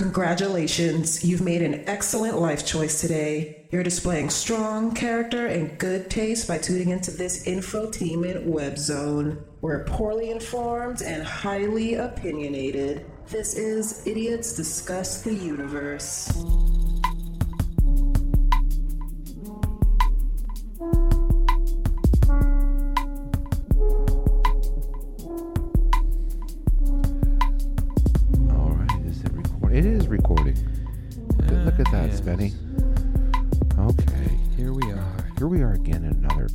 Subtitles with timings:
[0.00, 3.66] Congratulations, you've made an excellent life choice today.
[3.70, 9.44] You're displaying strong character and good taste by tuning into this infotainment web zone.
[9.60, 13.04] We're poorly informed and highly opinionated.
[13.28, 16.32] This is Idiots Discuss the Universe.
[30.10, 30.56] Recording?
[31.64, 32.20] Look at that, ah, yes.
[32.20, 32.52] Spenny.
[33.78, 35.26] Okay, Here we are.
[35.38, 36.48] here we are again in another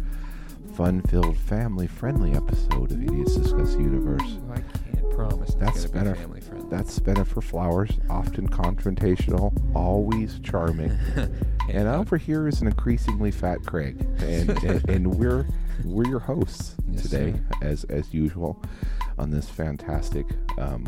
[0.76, 4.38] fun-filled, family-friendly episode of Idiots Discuss the Universe.
[4.52, 6.12] I can't promise That's better.
[6.14, 6.70] be family friendly.
[6.70, 10.92] That's Jennifer Flowers, often confrontational, always charming.
[11.70, 15.48] and over here is an increasingly fat Craig, and and, and we're
[15.84, 17.68] we're your hosts Yes, today, sir.
[17.68, 18.62] as as usual,
[19.18, 20.26] on this fantastic
[20.60, 20.86] um,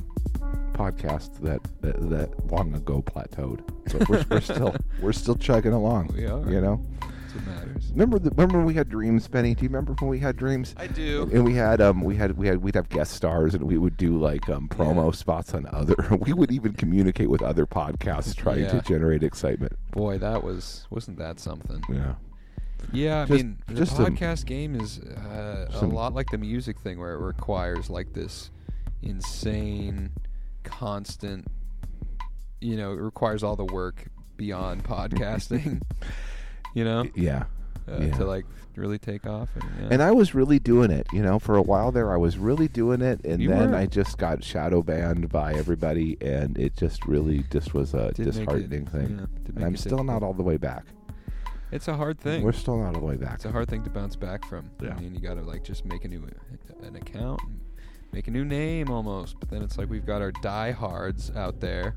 [0.74, 3.62] podcast that, that that long ago plateaued.
[3.92, 6.12] But we're, we're still we're still chugging along.
[6.16, 6.50] We are.
[6.50, 6.86] You know.
[7.02, 7.90] That's what matters.
[7.92, 9.54] Remember the remember when we had dreams, Benny?
[9.54, 10.74] Do you remember when we had dreams?
[10.78, 11.30] I do.
[11.34, 13.98] And we had um we had we had we'd have guest stars and we would
[13.98, 18.68] do like um promo spots on other we would even communicate with other podcasts trying
[18.70, 19.74] to generate excitement.
[19.92, 21.84] Boy, that was wasn't that something?
[21.90, 22.14] Yeah.
[22.94, 26.38] Yeah, I Just- mean, the just some- podcast game is uh, a lot like the
[26.38, 28.50] music thing, where it requires like this
[29.02, 30.12] insane,
[30.64, 31.48] constant.
[32.62, 35.82] You know, it requires all the work beyond podcasting.
[36.74, 37.46] you know, Yeah.
[37.88, 38.12] uh, yeah.
[38.18, 39.50] to like really take off.
[39.56, 39.88] And, yeah.
[39.92, 42.68] And I was really doing it, you know, for a while there I was really
[42.68, 43.78] doing it and You then were.
[43.78, 48.20] I just got shadow banned by everybody and it just really just was a Did
[48.20, 49.18] make it- disheartening thing.
[49.20, 50.86] yeah, and I'm still not all the way back.
[51.72, 52.44] It's a hard thing.
[52.44, 53.36] We're still not all the way back.
[53.36, 54.70] It's a hard thing to bounce back from.
[54.82, 54.96] Yeah.
[54.96, 56.26] I mean, you gotta like just make a new
[56.82, 57.60] an account, and
[58.14, 59.40] make a new name almost.
[59.40, 61.96] But then it's like we've got our diehards out there.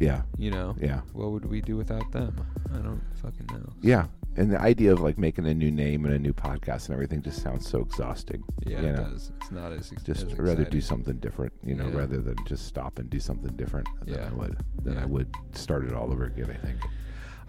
[0.00, 0.22] yeah.
[0.38, 0.74] You know.
[0.80, 1.00] Yeah.
[1.12, 2.34] What would we do without them?
[2.72, 3.72] I don't fucking know.
[3.82, 4.06] Yeah.
[4.36, 7.22] And the idea of like making a new name and a new podcast and everything
[7.22, 8.44] just sounds so exhausting.
[8.64, 9.32] Yeah, you it does.
[9.40, 11.96] It's not as ex- just as rather do something different, you know, Yeah.
[11.98, 14.28] rather than just stop and do something different than Yeah.
[14.30, 16.50] I would than I would start it all over again.
[16.50, 16.78] I think.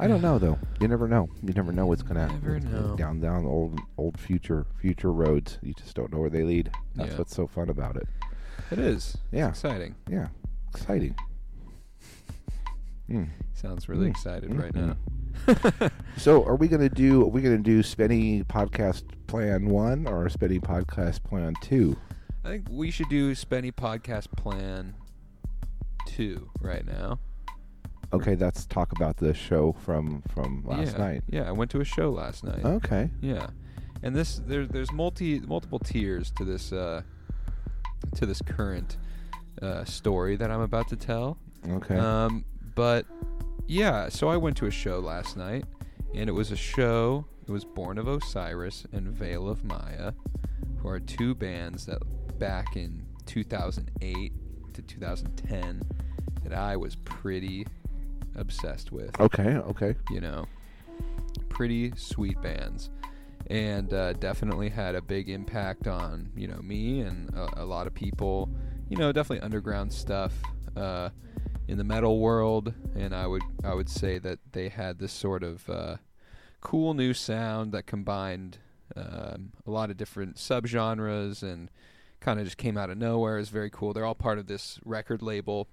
[0.02, 0.58] I don't know though.
[0.80, 1.28] You never know.
[1.44, 2.96] You never know what's gonna Never know.
[2.96, 5.60] down down old old future future roads.
[5.62, 6.72] You just don't know where they lead.
[6.96, 7.18] That's Yeah.
[7.18, 8.08] what's so fun about it.
[8.72, 9.18] It is.
[9.32, 9.50] Yeah.
[9.50, 9.96] It's exciting.
[10.10, 10.28] Yeah,
[10.74, 11.16] exciting.
[13.10, 13.28] Mm.
[13.54, 14.12] Sounds really Mm.
[14.12, 15.90] excited Mm, right now.
[16.18, 17.24] So, are we gonna do?
[17.24, 21.96] Are we gonna do Spenny podcast plan one or Spenny podcast plan two?
[22.44, 24.96] I think we should do Spenny podcast plan
[26.06, 27.20] two right now.
[28.12, 30.98] Okay, let's talk about the show from from last yeah.
[30.98, 31.24] night.
[31.30, 32.66] Yeah, I went to a show last night.
[32.66, 33.10] Okay.
[33.22, 33.48] Yeah,
[34.02, 37.04] and this there, there's multi multiple tiers to this uh,
[38.16, 38.98] to this current
[39.62, 41.38] uh, story that I'm about to tell.
[41.70, 41.98] Okay.
[41.98, 43.06] Um, but
[43.68, 45.66] yeah, so I went to a show last night,
[46.16, 47.26] and it was a show.
[47.48, 50.14] It was Born of Osiris and Veil of Maya,
[50.78, 52.00] who are two bands that
[52.40, 54.32] back in 2008
[54.74, 55.82] to 2010
[56.44, 57.66] that I was pretty
[58.40, 59.58] obsessed with okay.
[59.58, 59.96] Okay.
[60.10, 60.46] you know,
[61.50, 62.90] pretty sweet bands,
[63.48, 67.88] and uh, definitely had a big impact on you know me and a, a lot
[67.88, 68.50] of people.
[68.90, 70.34] You know, definitely underground stuff
[70.76, 71.10] uh,
[71.68, 75.44] in the metal world, and I would I would say that they had this sort
[75.44, 75.98] of uh,
[76.62, 78.58] cool new sound that combined
[78.96, 81.70] um, a lot of different subgenres and
[82.20, 83.38] kind of just came out of nowhere.
[83.38, 83.94] It's very cool.
[83.94, 85.68] They're all part of this record label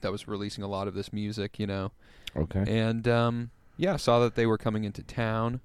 [0.00, 1.58] that was releasing a lot of this music.
[1.58, 1.92] You know.
[2.36, 2.64] Okay.
[2.66, 5.60] And um, yeah, saw that they were coming into town,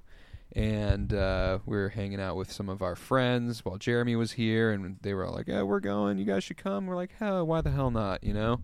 [0.53, 4.71] and uh, we were hanging out with some of our friends while Jeremy was here,
[4.71, 6.17] and they were all like, "Yeah, we're going.
[6.17, 8.61] You guys should come." We're like, "Hell, why the hell not?" You know.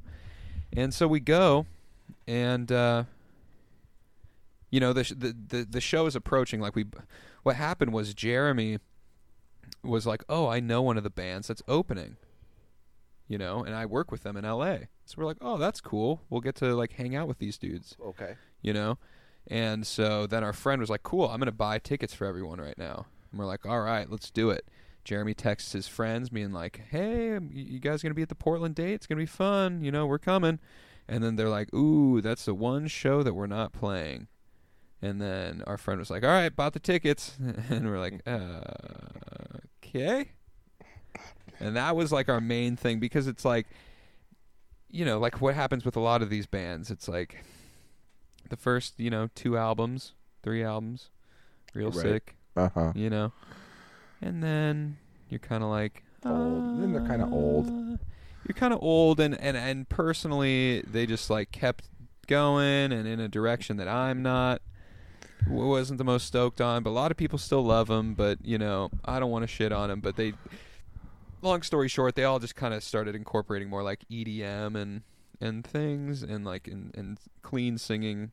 [0.73, 1.65] And so we go,
[2.27, 3.03] and uh,
[4.69, 6.59] you know the, sh- the the the show is approaching.
[6.59, 6.85] Like we,
[7.43, 8.79] what happened was Jeremy
[9.83, 12.17] was like, "Oh, I know one of the bands that's opening."
[13.29, 14.87] You know, and I work with them in L.A.
[15.07, 16.21] So we're like, "Oh, that's cool.
[16.29, 18.35] We'll get to like hang out with these dudes." okay.
[18.61, 18.97] you know?
[19.49, 22.59] And so then our friend was like, cool, I'm going to buy tickets for everyone
[22.59, 23.05] right now.
[23.31, 24.67] And we're like, all right, let's do it.
[25.05, 28.29] Jeremy texts his friends, being like, hey, um, y- you guys going to be at
[28.29, 28.93] the Portland date?
[28.93, 29.81] It's going to be fun.
[29.81, 30.59] You know, we're coming.
[31.07, 34.27] And then they're like, ooh, that's the one show that we're not playing.
[35.01, 37.37] And then our friend was like, all right, bought the tickets.
[37.69, 38.59] and we're like, uh,
[39.81, 40.31] okay.
[41.61, 43.65] And that was like our main thing because it's like,
[44.89, 47.43] you know, like what happens with a lot of these bands, it's like
[48.49, 50.13] the first, you know, two albums,
[50.43, 51.09] three albums,
[51.73, 52.01] real Right.
[52.03, 52.91] sick, Uh huh.
[52.95, 53.31] you know,
[54.21, 54.97] and then
[55.29, 56.65] you're kind of like Old.
[56.73, 57.69] Then they're kinda old.
[57.69, 57.97] "Uh,"
[58.43, 61.85] you're kind of old and, and and personally they just like kept
[62.27, 64.61] going and in a direction that I'm not
[65.47, 68.57] wasn't the most stoked on but a lot of people still love them but you
[68.57, 70.33] know I don't want to shit on them but they
[71.47, 75.01] long story short they all just kind of started incorporating more like EDM and
[75.39, 78.31] and things and like and, and clean singing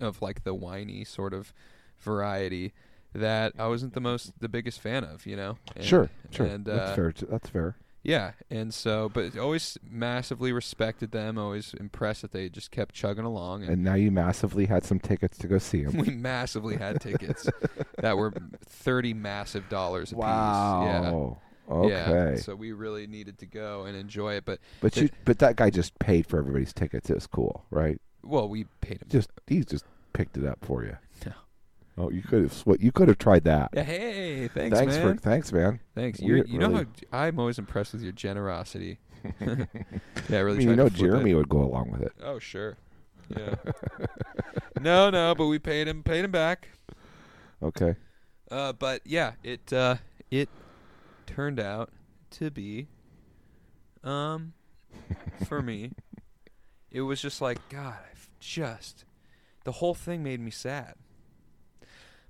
[0.00, 1.52] of like the whiny sort of
[1.98, 2.72] variety
[3.14, 6.46] that I wasn't the most the biggest fan of you know and, sure, sure.
[6.46, 7.12] and that's uh, fair.
[7.12, 7.76] t- That's fair.
[8.02, 11.36] yeah, and so, but always massively respected them.
[11.38, 14.98] Always impressed that they just kept chugging along, and, And now you massively had some
[14.98, 15.98] tickets to go see them.
[15.98, 17.48] we massively had tickets
[17.98, 18.32] that were
[18.66, 20.24] thirty massive dollars a piece.
[20.24, 21.10] Yeah.
[21.66, 21.88] Wow.
[21.88, 22.10] Yeah.
[22.10, 22.36] Okay.
[22.40, 25.56] So we really needed to go and enjoy it, but but it- you, but that
[25.56, 27.08] guy just paid for everybody's tickets.
[27.10, 28.00] It was cool, right?
[28.24, 29.08] well, we paid him.
[29.08, 30.96] Just he just picked it up for you.
[31.26, 32.04] No.
[32.06, 33.68] Oh, you could have what you could have tried that.
[33.74, 35.14] Yeah, hey, thanks, thanks man.
[35.16, 35.80] for thanks, man.
[35.94, 36.20] thanks.
[36.20, 38.98] we You you know how I'm always impressed with your generosity.
[39.40, 39.66] yeah,
[40.30, 40.58] I I really.
[40.58, 40.98] mean, you know, flip it.
[41.00, 42.12] Jeremy would go along with it.
[42.24, 42.76] Oh sure.
[43.36, 43.54] Yeah.
[44.80, 46.68] no, no, but we paid him paid him back.
[47.62, 47.94] Okay.
[48.50, 49.96] Uh, but yeah, it uh,
[50.30, 50.48] it
[51.26, 51.90] turned out
[52.32, 52.88] to be,
[54.04, 54.52] um,
[55.46, 55.92] for me,
[56.90, 57.98] it was just like God.
[58.10, 59.04] I've just
[59.64, 60.94] the whole thing made me sad.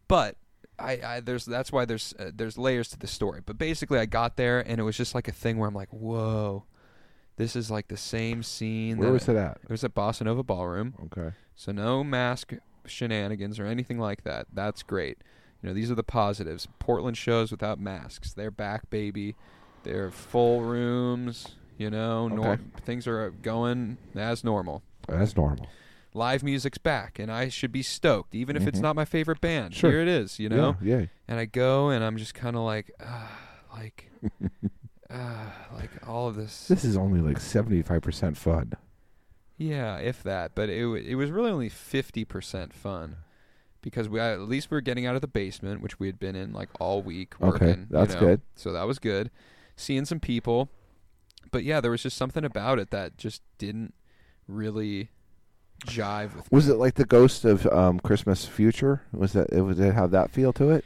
[0.09, 0.37] But
[0.79, 3.41] I, I there's that's why there's uh, there's layers to the story.
[3.45, 5.93] But basically, I got there and it was just like a thing where I'm like,
[5.93, 6.65] whoa,
[7.37, 8.99] this is like the same scene.
[8.99, 9.59] Where that was it at?
[9.63, 10.95] It was at Bossa Nova Ballroom.
[11.07, 11.35] Okay.
[11.55, 12.55] So no mask
[12.87, 14.47] shenanigans or anything like that.
[14.53, 15.19] That's great.
[15.63, 16.67] You know, these are the positives.
[16.79, 18.33] Portland shows without masks.
[18.33, 19.37] They're back, baby.
[19.85, 21.57] They're full rooms.
[21.79, 22.63] You know, nor- Okay.
[22.85, 24.83] things are going as normal.
[25.09, 25.67] As normal.
[26.15, 28.83] Live music's back, and I should be stoked, even if it's Mhm.
[28.83, 29.75] not my favorite band.
[29.75, 29.91] Sure.
[29.91, 30.39] Here it is.
[30.39, 30.99] You know, Yeah.
[30.99, 31.07] yeah.
[31.27, 33.33] and I go, and I'm just kind of like, ah,
[33.73, 34.11] like,
[35.11, 36.69] ah, like all of this.
[36.69, 38.73] This is only like seventy-five percent fun.
[39.57, 40.55] Yeah, if that.
[40.55, 43.17] But it wa- it was really only fifty percent fun,
[43.83, 46.35] because we at least we were getting out of the basement, which we had been
[46.37, 47.81] in like all week Okay, working.
[47.81, 48.21] you that's know.
[48.21, 48.41] good.
[48.55, 49.31] So that was good.
[49.77, 50.69] Seeing some people,
[51.51, 53.95] but yeah, there was just something about it that just didn't
[54.47, 55.11] really
[55.87, 56.51] jive with.
[56.53, 59.03] Was it like the ghost of um, Christmas Future?
[59.13, 59.49] Was that?
[59.53, 60.85] It, was it have that feel to it?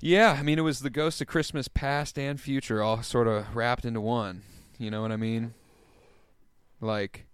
[0.00, 3.54] Yeah, I mean it was the ghost of Christmas past and future all sort of
[3.54, 4.42] wrapped into one.
[4.78, 5.54] You know what I mean?
[6.80, 7.26] Like,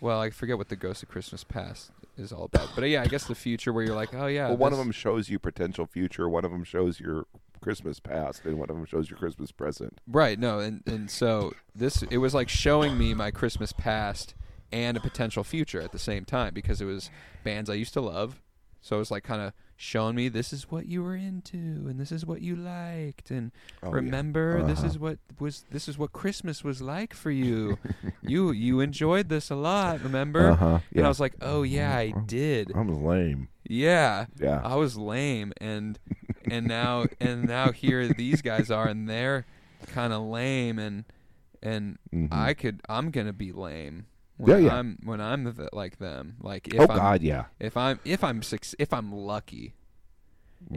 [0.00, 3.06] well, I forget what the ghost of Christmas past is all about, but yeah, I
[3.06, 5.86] guess the future where you're like, oh yeah, well, one of them shows you potential
[5.86, 6.28] future.
[6.28, 7.26] One of them shows your
[7.60, 10.00] Christmas past, and one of them shows your Christmas present.
[10.06, 14.34] Right, no, and and so this it was like showing me my Christmas past
[14.72, 17.10] and a potential future at the same time because it was
[17.44, 18.40] bands I used to love.
[18.80, 22.00] So it was like kind of showing me this is what you were into and
[22.00, 23.52] this is what you liked and
[23.82, 24.86] Oh, remember this Uh-huh.
[24.88, 27.78] is what was this is what Christmas was like for you.
[28.22, 30.50] you you enjoyed this a lot, remember?
[30.50, 30.78] Uh huh.
[30.94, 33.48] And I was like, "Oh yeah, I did." I was lame.
[33.68, 34.26] Yeah.
[34.40, 34.60] Yeah.
[34.64, 35.98] I was lame and
[36.50, 39.44] and now and now here these guys are and they're
[39.88, 41.04] kind of lame and
[41.62, 42.28] and Mhm.
[42.32, 44.78] I could I'm going to be lame when Yeah, yeah.
[44.78, 46.36] I'm when I'm th- like them.
[46.40, 47.44] Like if oh I'm God, yeah.
[47.60, 49.74] if I'm if I'm suc if I'm lucky.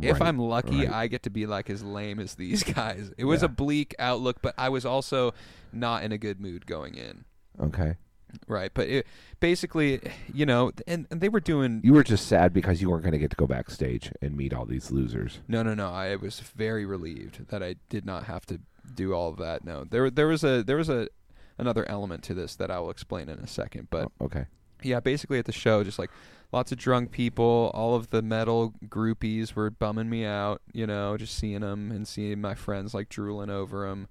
[0.01, 0.91] If Right, I'm lucky, right.
[0.91, 3.11] I get to be like as lame as these guys.
[3.17, 3.45] It was Yeah.
[3.45, 5.33] a bleak outlook, but I was also
[5.71, 7.23] not in a good mood going in.
[7.59, 7.95] Okay.
[8.47, 9.07] Right, but it,
[9.39, 9.99] basically,
[10.31, 13.13] you know, and, and they were doing You were just sad because you weren't going
[13.13, 15.39] to get to go backstage and meet all these losers.
[15.47, 15.89] No, no, no.
[15.89, 18.59] I was very relieved that I did not have to
[18.93, 19.63] do all of that.
[19.63, 21.07] No, there, there was a, there was a,
[21.59, 23.87] another element to this that I will explain in a second.
[23.91, 24.45] But Oh, okay.
[24.81, 26.09] yeah, basically at the show, just like
[26.51, 27.69] lots of drunk people.
[27.73, 30.61] All of the metal groupies were bumming me out.
[30.73, 34.07] You know, just seeing them and seeing my friends like drooling over them.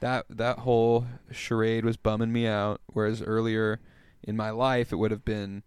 [0.00, 2.80] That that whole charade was bumming me out.
[2.92, 3.78] Whereas earlier
[4.24, 5.62] in my life, it would have been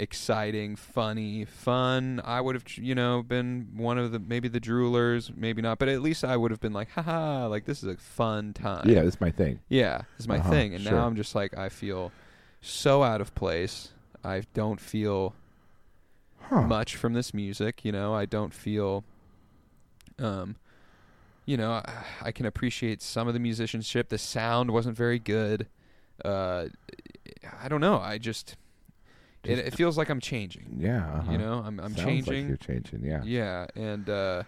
[0.00, 2.20] exciting, funny, fun.
[2.24, 5.88] I would have, you know, been one of the maybe the droolers, maybe not, but
[5.88, 8.88] at least I would have been like, haha, like this is a fun time.
[8.88, 9.60] Yeah, that's my thing.
[9.68, 10.74] Yeah, this is my Uh-huh, thing.
[10.74, 10.92] And sure.
[10.92, 12.12] now I'm just like, I feel
[12.60, 13.92] so out of place.
[14.24, 15.34] I don't feel
[16.40, 16.62] Huh.
[16.62, 17.84] much from this music.
[17.84, 19.04] You know, I don't feel,
[20.18, 20.56] um,
[21.46, 24.08] you know, I, I can appreciate some of the musicianship.
[24.08, 25.68] The sound wasn't very good.
[26.24, 26.66] Uh,
[27.62, 27.98] I don't know.
[27.98, 28.56] I just,
[29.44, 30.76] Just- it feels like I'm changing.
[30.78, 31.06] Yeah.
[31.06, 31.32] uh-huh.
[31.32, 32.34] You know, I'm I'm Sounds changing.
[32.42, 33.04] Like you're changing.
[33.04, 33.22] Yeah.
[33.24, 34.42] Yeah, and uh,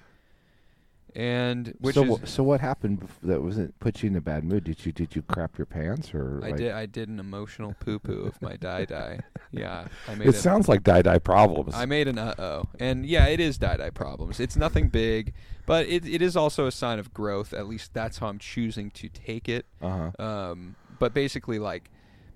[1.15, 4.65] and which so, is so what happened that wasn't put you in a bad mood?
[4.65, 6.41] Did you did you crap your pants or?
[6.43, 9.21] I like- did I did an emotional poo poo of my die die.
[9.55, 11.75] Yeah, I made It a- sounds like die die problems.
[11.75, 14.41] I made an uh oh, and yeah, it is die die problems.
[14.41, 15.35] It's nothing big,
[15.67, 17.53] but it it is also a sign of growth.
[17.53, 19.67] At least that's how I'm choosing to take it.
[19.83, 20.25] uh huh.
[20.25, 21.91] Um, but basically, like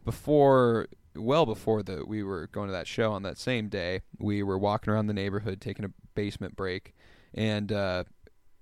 [0.05, 4.43] before, well before the we were going to that show on that same day, we
[4.43, 6.95] were walking around the neighborhood taking a basement break,
[7.35, 8.05] and uh,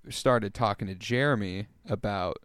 [0.09, 2.37] started talking to Jeremy about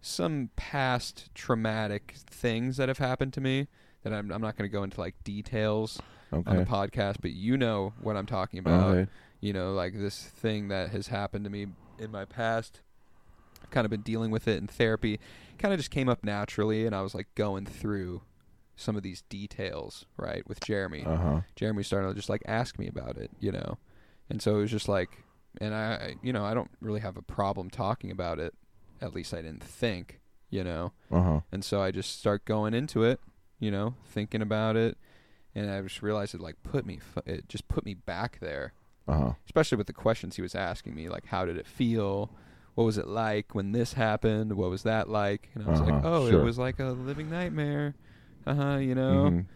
[0.00, 3.68] some past traumatic things that have happened to me.
[4.02, 6.00] That I'm, I'm not going to go into like details
[6.46, 9.10] on the podcast, but you know what I'm talking about Okay.
[9.40, 11.68] you know, like this thing that has happened to me
[11.98, 12.80] in my past.
[13.70, 15.18] Kind of been dealing with it in therapy.
[15.58, 18.20] Kind of just came up naturally, and I was like going through
[18.76, 21.04] some of these details, right, with Jeremy.
[21.06, 21.40] Uh huh.
[21.56, 23.78] Jeremy started to just like ask me about it, you know,
[24.28, 25.24] and so it was just like,
[25.60, 28.54] and I, you know, I don't really have a problem talking about it.
[29.00, 31.40] At least I didn't think, you know, Uh huh.
[31.52, 33.20] and so I just start going into it,
[33.60, 34.96] you know, thinking about it,
[35.54, 38.72] and I just realized it like put me, it just put me back there
[39.06, 39.32] Uh huh.
[39.46, 42.30] especially with the questions he was asking me, like how did it feel?
[42.74, 44.54] What was it like when this happened?
[44.54, 45.50] What was that like?
[45.54, 46.40] And I was like, Uh-huh, oh, sure.
[46.40, 47.94] it was like a living nightmare.
[48.46, 48.76] Uh huh.
[48.76, 49.30] You know.
[49.30, 49.46] Mhm.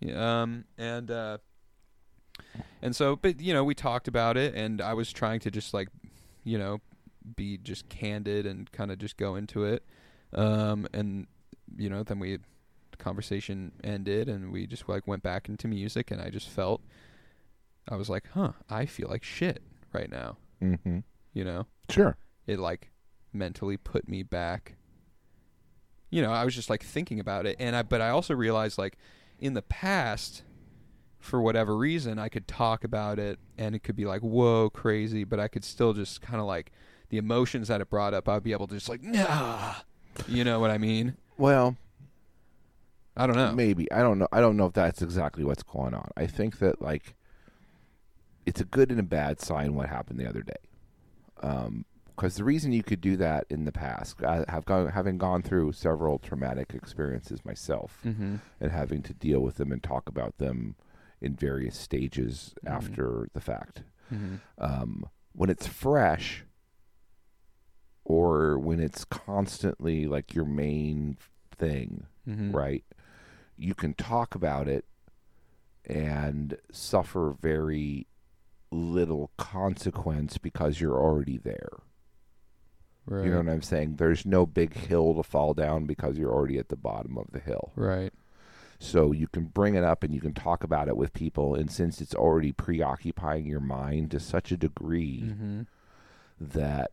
[0.00, 0.64] Yeah, Um.
[0.78, 1.38] And uh.
[2.80, 5.72] And so, but you know, we talked about it, and I was trying to just
[5.72, 5.88] like,
[6.44, 6.80] you know,
[7.36, 9.84] be just candid and kind of just go into it.
[10.32, 10.86] Um.
[10.92, 11.26] And
[11.76, 12.38] you know, then we
[12.98, 16.82] conversation ended, and we just like went back into music, and I just felt.
[17.88, 19.60] I was like, huh, I feel like shit
[19.92, 20.36] right now.
[20.62, 20.98] Mm-hmm.
[21.34, 22.16] You know, Sure.
[22.46, 22.90] it like
[23.32, 24.76] mentally put me back.
[26.12, 28.78] You know, I was just like thinking about it, and I but I also realized
[28.78, 28.98] like
[29.40, 30.42] in the past,
[31.18, 35.24] for whatever reason, I could talk about it, and it could be like whoa crazy,
[35.24, 36.70] but I could still just kind of like
[37.08, 38.28] the emotions that it brought up.
[38.28, 39.74] I'd be able to just like nah,
[40.28, 41.16] you know what I mean?
[41.38, 41.76] Well,
[43.16, 43.52] I don't know.
[43.52, 44.28] maybe I don't know.
[44.30, 46.10] I don't know if that's exactly what's going on.
[46.16, 47.16] I think that like
[48.44, 50.52] it's a good and a bad sign what happened the other day.
[51.42, 51.86] Um,
[52.22, 55.42] because the reason you could do that in the past, I have gone having gone
[55.42, 58.36] through several traumatic experiences myself, Mm-hmm.
[58.60, 60.76] and having to deal with them and talk about them
[61.20, 62.70] in various stages Mhm.
[62.70, 63.82] after the fact.
[64.12, 64.36] Mm-hmm.
[64.58, 66.44] um, when it's fresh
[68.04, 71.16] or when it's constantly like your main
[71.56, 72.52] thing, Mm-hmm.
[72.52, 72.84] right?
[73.56, 74.84] You can talk about it
[75.84, 78.06] and suffer very
[78.70, 81.80] little consequence because you're already there.
[83.06, 83.24] Right.
[83.24, 83.96] You know what I'm saying?
[83.96, 87.40] There's no big hill to fall down because you're already at the bottom of the
[87.40, 87.72] hill.
[87.76, 88.12] right.
[88.78, 91.54] So you can bring it up and you can talk about it with people.
[91.54, 95.62] And since it's already preoccupying your mind to such a degree Mm-hmm.
[96.40, 96.90] that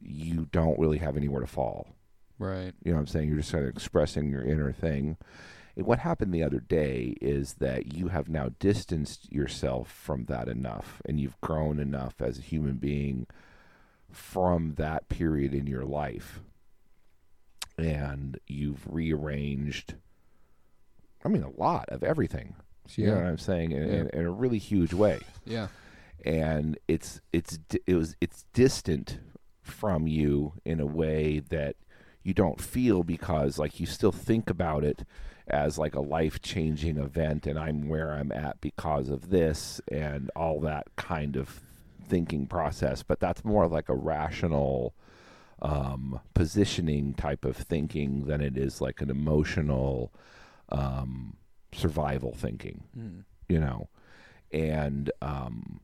[0.00, 1.88] you don't really have anywhere to fall.
[2.40, 2.72] Right.
[2.84, 3.28] You know what I'm saying?
[3.28, 5.16] You're just kind of expressing your inner thing.
[5.76, 10.48] And what happened the other day is that you have now distanced yourself from that
[10.48, 13.26] enough and you've grown enough as a human being
[14.10, 16.40] from that period in your life.
[17.76, 19.94] And you've rearranged,
[21.24, 22.54] I mean, a lot of everything.
[22.96, 23.72] You know what I'm saying?
[23.72, 23.94] In, Yeah.
[23.94, 25.68] in, in a really huge way Yeah.
[26.24, 29.18] and it's it's it was it's distant
[29.60, 31.76] from you in a way that
[32.22, 35.04] you don't feel because like you still think about it
[35.46, 40.58] as like a life-changing event and I'm where I'm at because of this and all
[40.60, 41.60] that kind of
[42.08, 44.94] thinking process but that's more like a rational
[45.60, 50.12] um, positioning type of thinking than it is like an emotional
[50.70, 51.36] um,
[51.72, 53.24] survival thinking Mm.
[53.48, 53.88] you know
[54.52, 55.80] and um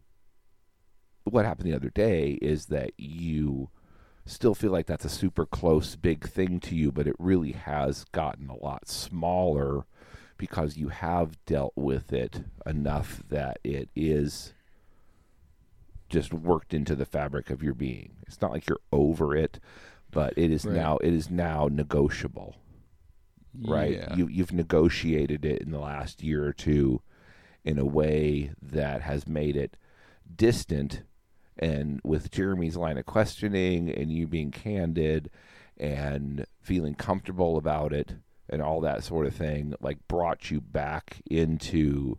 [1.25, 3.69] what happened the other day is that you
[4.27, 8.05] still feel like that's a super close big thing to you but it really has
[8.13, 9.85] gotten a lot smaller
[10.39, 14.53] because you have dealt with it enough that it is
[16.15, 19.61] just worked into the fabric of your being it's not like you're over it
[20.11, 20.75] but it is Right.
[20.77, 22.57] now it is now negotiable
[23.63, 23.93] right?
[23.93, 24.17] Yeah.
[24.17, 27.01] You you've negotiated it in the last year or two
[27.65, 29.77] in a way that has made it
[30.35, 31.03] distant
[31.57, 35.31] and with Jeremy's line of questioning and you being candid
[35.77, 38.17] and feeling comfortable about it
[38.51, 42.19] and all that sort of thing like brought you back into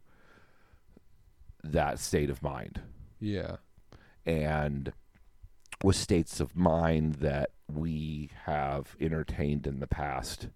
[1.63, 2.81] that state of mind
[3.19, 3.57] yeah.
[4.25, 4.91] And
[5.83, 10.47] with states of mind that we have entertained in the past.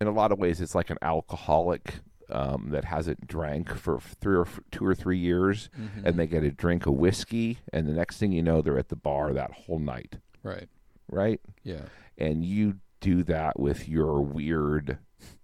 [0.00, 4.34] In a lot of ways, it's like an alcoholic um, that hasn't drank for three
[4.34, 6.04] or f- two or three years, Mhm.
[6.06, 8.88] and they get a drink of whiskey, and the next thing you know, they're at
[8.88, 10.68] the bar that whole night, right.
[11.08, 11.40] right?
[11.62, 11.82] Yeah.
[12.18, 14.98] And you do that with your weird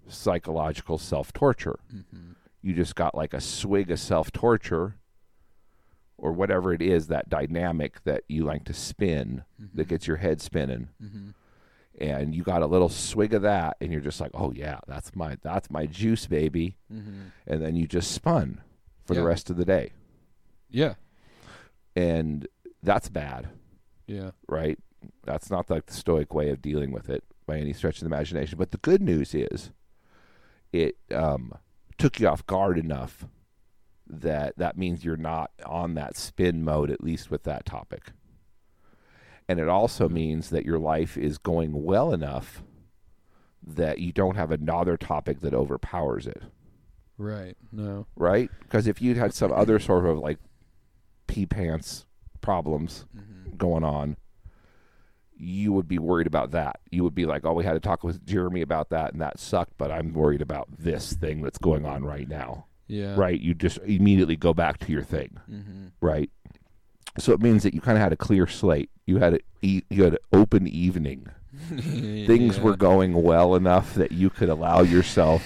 [0.08, 1.78] psychological self torture.
[1.88, 4.96] hmm You just got like a swig of self torture,
[6.22, 10.40] or whatever it is that dynamic that you like to spin that gets your head
[10.40, 10.88] spinning.
[11.00, 11.30] hmm
[12.00, 15.14] and you got a little swig of that and you're just like oh yeah that's
[15.14, 16.76] my that's my juice baby.
[16.90, 18.62] Hmm and then you just spun
[19.04, 19.92] for the rest of the day.
[20.70, 20.94] Yeah.
[21.94, 22.46] and
[22.82, 23.50] that's bad.
[24.06, 24.30] Yeah.
[24.48, 24.78] right?
[25.24, 28.14] That's not like the stoic way of dealing with it by any stretch of the
[28.14, 28.56] imagination.
[28.58, 29.70] But the good news is
[30.72, 31.52] it um,
[31.98, 33.26] took you off guard enough
[34.14, 38.12] that that means you're not on that spin mode at least with that topic
[39.48, 42.62] and it also means that your life is going well enough
[43.64, 46.42] that you don't have another topic that overpowers it
[47.18, 47.56] Right.
[47.70, 48.06] No.
[48.16, 50.38] right because if you'd had some other sort of like
[51.26, 52.06] pee pants
[52.40, 54.16] problems hmm going on,
[55.36, 56.80] you would be worried about that.
[56.90, 59.38] You would be like, "Oh, we had to talk with Jeremy about that, and that
[59.38, 62.66] sucked." But I'm worried about this thing that's going on right now.
[62.92, 63.14] Yeah.
[63.16, 63.40] Right?
[63.40, 65.38] You just immediately go back to your thing.
[65.46, 66.30] hmm Right?
[67.18, 68.90] So it means that you kind of had a clear slate.
[69.06, 71.26] You had a you had an open evening.
[72.26, 75.42] Things were going well enough that you could allow yourself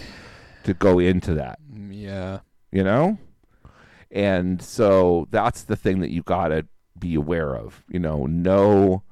[0.65, 1.59] to go into that.
[1.73, 2.41] Mm, Yeah.
[2.73, 3.19] You know,
[4.11, 6.67] and so that's the thing that you got to
[6.99, 7.83] be aware of.
[7.89, 9.03] You know, know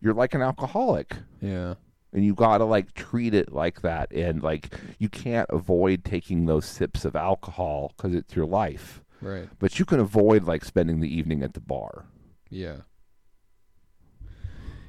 [0.00, 1.74] you're like an alcoholic Yeah.
[2.12, 6.46] And you got to like treat it like that and like you can't avoid taking
[6.46, 9.48] those sips of alcohol cuz it's your life Right.
[9.58, 12.06] but you can avoid like spending the evening at the bar
[12.50, 12.78] Yeah.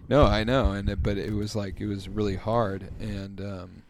[0.10, 3.84] No, I know, and it, but it was like it was really hard, and um,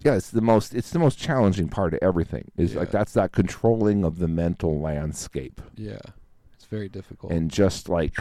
[0.00, 2.92] yeah it's the most it's the most challenging part of everything is like Yeah.
[2.92, 5.98] that's that controlling of the mental landscape yeah,
[6.54, 7.32] it's very difficult.
[7.32, 8.16] and just like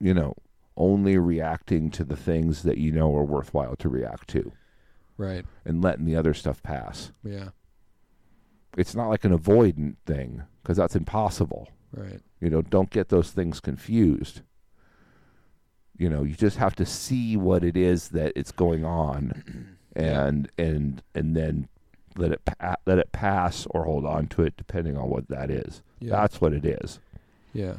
[0.00, 0.34] you know
[0.76, 4.52] only reacting to the things that you know are worthwhile to react to
[5.16, 5.44] right.
[5.64, 7.50] and letting the other stuff pass Yeah.
[8.76, 12.20] it's not like an avoidant thing because that's impossible Right.
[12.40, 14.40] You know, don't get those things confused.
[15.96, 20.26] You know, you just have to see what it is that it's going on, Yeah.
[20.26, 21.68] and and and then
[22.16, 25.52] let it pa- let it pass or hold on to it depending on what that
[25.52, 25.82] is.
[26.00, 26.10] Yeah.
[26.10, 26.98] That's what it is.
[27.52, 27.74] yeah.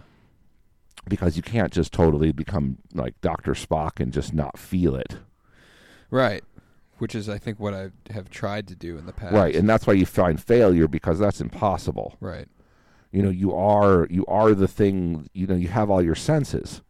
[1.07, 5.17] Because you can't just totally become like Doctor Spock and just not feel it,
[6.09, 6.43] Right.
[6.97, 9.33] Which is, I think, what I have tried to do in the past.
[9.33, 9.53] right?
[9.53, 12.15] And that's why you find failure because that's impossible.
[12.19, 12.47] right.
[13.11, 16.81] you know you are you are the thing you know you have all your senses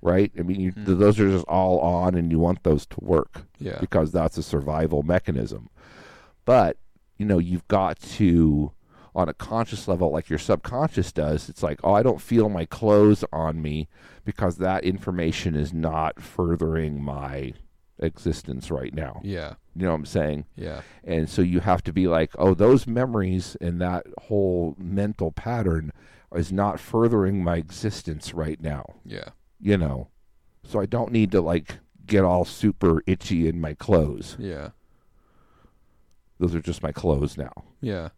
[0.00, 0.86] right i mean you, Mhm.
[0.98, 3.78] those are just all on and you want those to work Yeah.
[3.80, 5.68] because that's a survival mechanism
[6.46, 6.78] but
[7.18, 8.72] you know you've got to
[9.14, 12.64] on a conscious level like your subconscious does it's like oh i don't feel my
[12.64, 13.86] clothes on me
[14.24, 17.52] because that information is not furthering my
[17.98, 19.54] existence right now Yeah.
[19.76, 20.80] you know what i'm saying Yeah.
[21.04, 25.92] and so you have to be like, oh, those memories and that whole mental pattern
[26.34, 29.28] is not furthering my existence right now, Yeah.
[29.60, 30.08] you know.
[30.64, 34.36] So I don't need to like get all super itchy in my clothes.
[34.40, 34.70] Yeah.
[36.38, 37.52] Those are just my clothes now.
[37.80, 38.08] Yeah.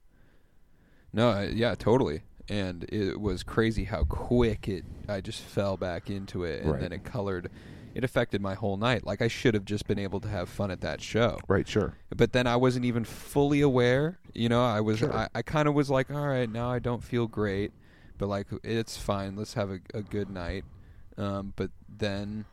[1.14, 2.22] No, I, yeah, totally.
[2.48, 6.80] And it was crazy how quick it I just fell back into it and Right.
[6.80, 7.50] then it colored
[7.94, 9.06] it affected my whole night.
[9.06, 11.38] Like I should have just been able to have fun at that show.
[11.46, 11.94] Right, sure.
[12.14, 15.12] But then I wasn't even fully aware, you know, I was Sure.
[15.14, 17.72] I, I kind of was like, all right, now I don't feel great,
[18.18, 19.36] but like it's fine.
[19.36, 20.64] Let's have a, a good night.
[21.16, 22.46] Um, but then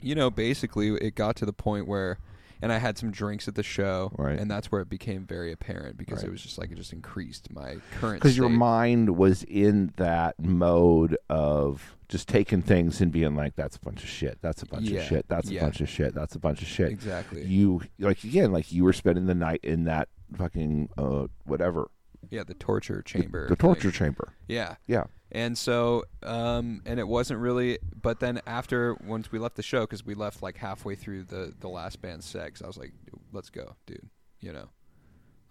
[0.00, 2.18] you know, basically it got to the point where
[2.64, 4.38] and I had some drinks at the show, Right.
[4.38, 6.28] and that's where it became very apparent because Right.
[6.28, 10.34] it was just like it just increased my current Because your mind was in that
[10.40, 14.38] mode of just taking things and being like, that's a bunch of shit.
[14.40, 15.28] That's a bunch Yeah, of shit.
[15.28, 15.60] That's yeah.
[15.60, 16.14] a bunch of shit.
[16.14, 16.88] That's a bunch of shit.
[16.90, 17.44] exactly.
[17.44, 21.88] You, like, again, like you were spending the night in that fucking, uh, whatever,
[22.30, 23.48] yeah, the torture chamber.
[23.48, 23.92] the torture thing.
[23.92, 24.32] chamber.
[24.48, 24.76] Yeah.
[24.86, 25.04] Yeah.
[25.32, 27.78] And so, um, and it wasn't really.
[28.00, 31.52] But then after, once we left the show, because we left like halfway through the
[31.58, 32.92] the last band sex, I was like,
[33.32, 34.08] "Let's go, dude."
[34.40, 34.68] You know,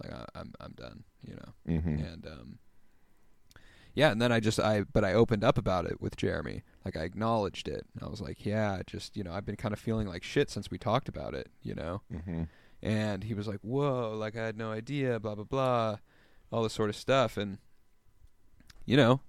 [0.01, 1.03] like I, I'm I'm done.
[1.27, 2.03] You know, Mm-hmm.
[2.05, 2.59] and um,
[3.93, 4.11] yeah.
[4.11, 6.63] And then I just I but I opened up about it with Jeremy.
[6.85, 7.85] Like I acknowledged it.
[8.01, 10.71] I was like, "Yeah, just you know, I've been kind of feeling like shit since
[10.71, 12.43] we talked about it." You know, Mm-hmm.
[12.81, 15.97] and he was like, "Whoa, like I had no idea, blah blah blah,
[16.53, 17.57] all this sort of stuff." And
[18.85, 19.21] you know,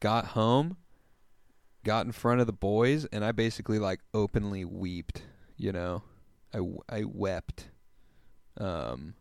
[0.00, 0.76] got home,
[1.84, 5.22] got in front of the boys, and I basically like openly weeped.
[5.56, 6.02] You know,
[6.54, 7.68] I, I wept.
[8.58, 9.14] Um,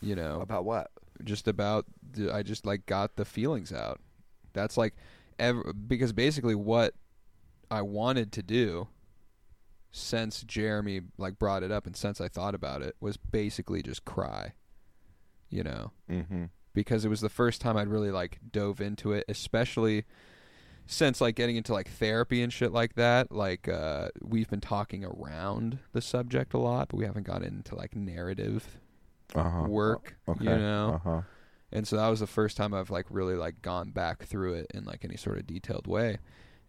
[0.00, 0.90] You know, About what?
[1.22, 4.00] just about the, I just like got the feelings out.
[4.52, 4.94] That's like
[5.38, 6.94] ever because basically what
[7.70, 8.88] I wanted to do
[9.92, 14.04] since Jeremy like brought it up and since I thought about it was basically just
[14.04, 14.54] cry.
[15.50, 16.44] You know, Mm-hmm.
[16.72, 20.04] because it was the first time I'd really like dove into it, especially
[20.86, 23.30] since like getting into like therapy and shit like that.
[23.32, 27.74] Like uh we've been talking around the subject a lot, but we haven't gotten into
[27.74, 28.78] like narrative
[29.34, 29.66] Uh-huh.
[29.68, 30.44] work, Okay.
[30.44, 31.00] you know.
[31.04, 31.22] Uh-huh.
[31.72, 34.66] And so that was the first time I've like really like gone back through it
[34.74, 36.18] in like any sort of detailed way.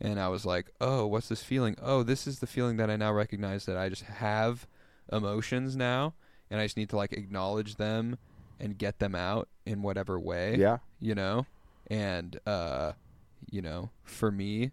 [0.01, 1.75] And I was like, "Oh, what's this feeling?
[1.81, 4.67] Oh, this is the feeling that I now recognize that I just have
[5.11, 6.15] emotions now
[6.49, 8.17] and I just need to like acknowledge them
[8.59, 10.77] and get them out in whatever way." Yeah.
[10.99, 11.45] You know?
[11.87, 12.93] And uh
[13.51, 14.71] you know, for me,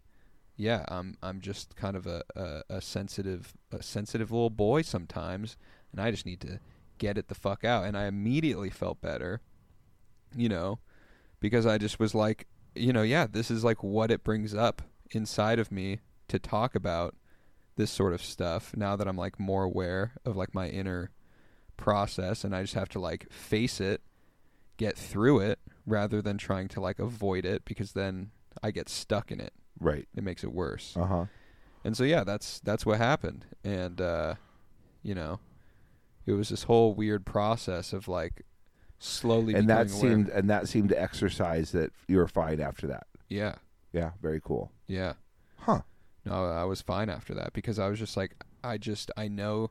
[0.57, 5.57] yeah, I'm I'm just kind of a, a, a sensitive a sensitive little boy sometimes
[5.93, 6.61] and I just need to
[6.99, 9.41] get it the fuck out and I immediately felt better
[10.37, 10.79] you know,
[11.41, 14.83] because I just was like, you know, yeah, this is like what it brings up
[15.11, 17.15] inside of me to talk about
[17.77, 21.11] this sort of stuff now that I'm like more aware of like my inner
[21.77, 24.01] process and I just have to like face it,
[24.77, 28.31] get through it rather than trying to like avoid it because then
[28.63, 29.53] I get stuck in it.
[29.81, 30.07] Right.
[30.17, 30.95] It makes it worse.
[30.97, 31.27] Uh-huh.
[31.85, 33.45] And so yeah, that's that's what happened.
[33.65, 34.35] And uh
[35.03, 35.41] you know,
[36.27, 38.43] it was this whole weird process of like
[39.01, 40.15] slowly And that becoming aware.
[40.17, 43.07] seemed and that seemed to exercise that you were fine after that.
[43.29, 43.57] yeah.
[43.93, 44.73] Yeah, very cool.
[44.87, 45.15] Yeah.
[45.59, 45.81] Huh.
[46.25, 49.71] No, I was fine after that because I was just like, I just, I know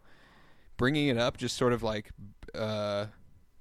[0.82, 2.10] bringing it up just sort of like
[2.56, 3.06] uh,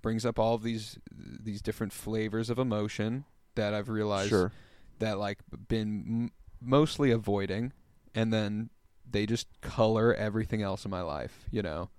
[0.03, 4.53] brings up all of these these different flavors of emotion that I've realized Sure.
[4.99, 6.31] that like been m-
[6.61, 7.73] mostly avoiding,
[8.15, 8.71] and then
[9.09, 11.47] they just color everything else in my life.
[11.51, 11.91] You know,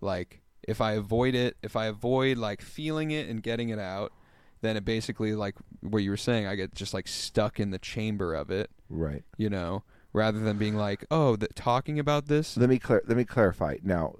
[0.00, 4.12] like if I avoid it, if I avoid like feeling it and getting it out,
[4.60, 7.78] then it basically like what you were saying, I get just like stuck in the
[7.78, 9.24] chamber of it Right.
[9.36, 12.56] you know, rather than being like, oh, the, talking about this.
[12.56, 13.76] Let me clar- let me clarify.
[13.82, 14.16] Now,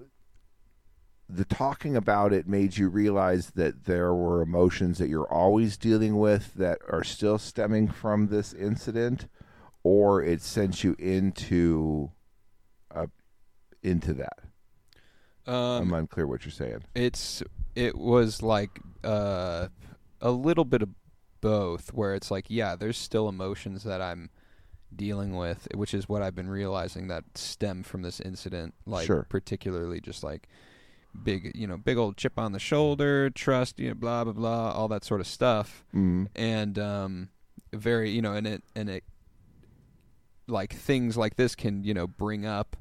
[1.28, 6.18] the talking about it made you realize that there were emotions that you're always dealing
[6.18, 9.28] with that are still stemming from this incident,
[9.83, 12.11] or it sent you into
[12.94, 13.07] uh,
[13.83, 14.38] into that.
[15.46, 16.85] Um, I'm unclear what you're saying.
[16.94, 17.42] it's
[17.74, 19.68] it was like uh,
[20.20, 20.90] a little bit of
[21.40, 24.31] both, where it's like, yeah, there's still emotions that I'm
[24.96, 29.26] dealing with, which is what I've been realizing that stem from this incident, like Sure.
[29.28, 30.48] particularly just like
[31.24, 34.72] big, you know, big old chip on the shoulder, trust, you know, blah blah blah,
[34.72, 35.85] all that sort of stuff.
[35.94, 36.28] Mm.
[36.35, 37.28] and um
[37.74, 39.05] very you know and it and it
[40.46, 42.76] like things like this can you know bring up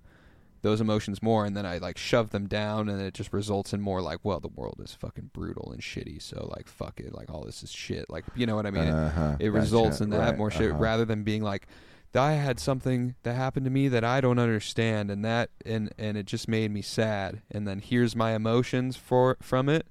[0.64, 3.82] those emotions more and then I like shove them down and it just results in
[3.82, 7.32] more like well the world is fucking brutal and shitty so like fuck it like
[7.32, 9.36] all this is shit like you know what I mean It- Uh-huh.
[9.40, 10.04] it results Gotcha.
[10.04, 10.38] in that Right.
[10.38, 10.80] more shit Uh-huh.
[10.80, 11.68] rather than being like
[12.16, 16.18] I had something that happened to me that I don't understand and that and and
[16.18, 19.88] it just made me sad and then here's my emotions for from it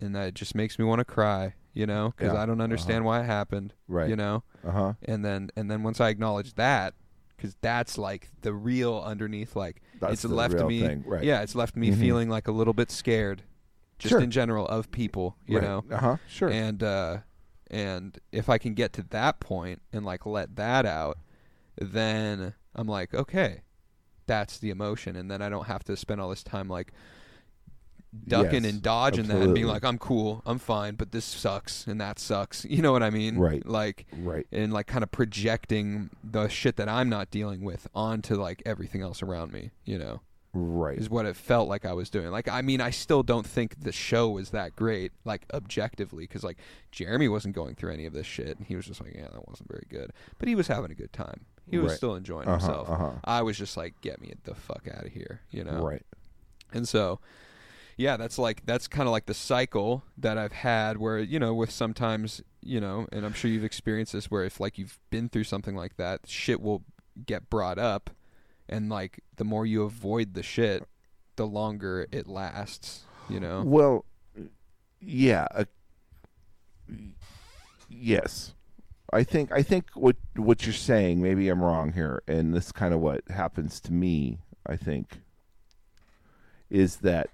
[0.00, 2.42] and that just makes me want to cry you know because Yeah.
[2.42, 4.08] I don't understand why it happened Right.
[4.08, 4.92] you know Uh huh.
[5.04, 6.94] and then and then once I acknowledge that
[7.36, 11.04] because that's like the real underneath like That's it's left me thing.
[11.06, 11.24] Right.
[11.24, 11.98] yeah it's left me Mhm.
[12.00, 13.42] feeling like a little bit scared
[13.98, 14.20] just Sure.
[14.20, 15.64] in general of people you right.
[15.64, 16.16] know Uh huh.
[16.26, 16.48] Sure.
[16.50, 17.18] and uh
[17.70, 21.18] and if I can get to that point and like let that out
[21.80, 23.62] then I'm like okay
[24.26, 26.92] that's the emotion and then I don't have to spend all this time like
[28.26, 31.86] ducking Yes, and dodging that and being like I'm cool I'm fine but this sucks
[31.86, 33.64] and that sucks you know what I mean Right.
[33.64, 34.46] like right.
[34.50, 39.00] and like kind of projecting the shit that I'm not dealing with onto like everything
[39.02, 40.20] else around me, you know,
[40.52, 40.98] Right.
[40.98, 42.30] is what it felt like I was doing.
[42.32, 46.42] Like, I mean, I still don't think the show was that great, like objectively, because
[46.42, 46.58] like
[46.90, 49.46] Jeremy wasn't going through any of this shit, and he was just like, yeah, that
[49.48, 51.46] wasn't very good, but he was having a good time.
[51.70, 51.96] He was Right.
[51.96, 52.88] still enjoying Uh-huh, himself.
[52.90, 53.10] uh-huh.
[53.24, 55.82] I was just like, get me the fuck out of here, you know.
[55.82, 56.04] Right.
[56.72, 57.20] And so,
[57.96, 61.54] yeah, that's like that's kind of like the cycle that I've had where you know
[61.54, 65.28] with sometimes you know, and I'm sure you've experienced this where if like you've been
[65.28, 66.82] through something like that, shit will
[67.26, 68.10] get brought up,
[68.68, 70.84] and like the more you avoid the shit,
[71.36, 73.04] the longer it lasts.
[73.28, 73.62] You know.
[73.64, 74.04] Well,
[75.00, 75.46] yeah.
[75.54, 75.64] Uh,
[77.88, 78.54] yes,
[79.12, 81.20] I think I think what what you're saying.
[81.20, 84.38] Maybe I'm wrong here, and this is kind of what happens to me.
[84.66, 85.20] I think
[86.68, 87.30] is that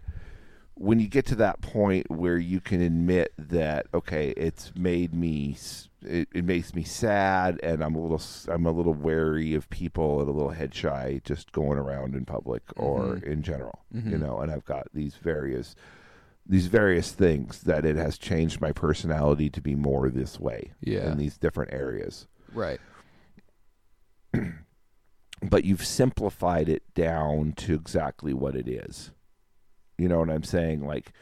[0.75, 5.57] when you get to that point where you can admit that okay, it's made me.
[6.03, 8.23] It, it makes me sad, and I'm a little.
[8.49, 12.25] I'm a little wary of people and a little head shy, just going around in
[12.25, 13.23] public or Mhm.
[13.25, 13.81] in general.
[13.93, 14.21] You Mhm.
[14.21, 15.75] know, and I've got these various
[16.49, 21.11] these various things that it has changed my personality to be more this way Yeah.
[21.11, 22.27] in these different areas.
[22.55, 22.81] Right.
[25.43, 29.13] But you've simplified it down to exactly what it is.
[29.99, 30.87] You know what I'm saying?
[30.87, 31.13] Like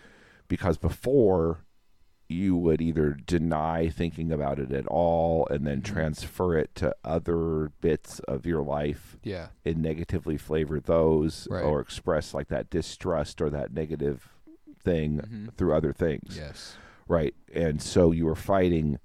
[0.46, 1.64] because before
[2.28, 5.84] you would either deny thinking about it at all and then Mhm.
[5.84, 9.48] transfer it to other bits of your life Yeah.
[9.64, 11.62] and negatively flavor those Right.
[11.64, 14.28] or express like that distrust or that negative
[14.84, 15.54] thing Mhm.
[15.54, 16.36] through other things.
[16.36, 16.76] Yes.
[17.08, 17.34] Right.
[17.54, 18.98] And so you are fighting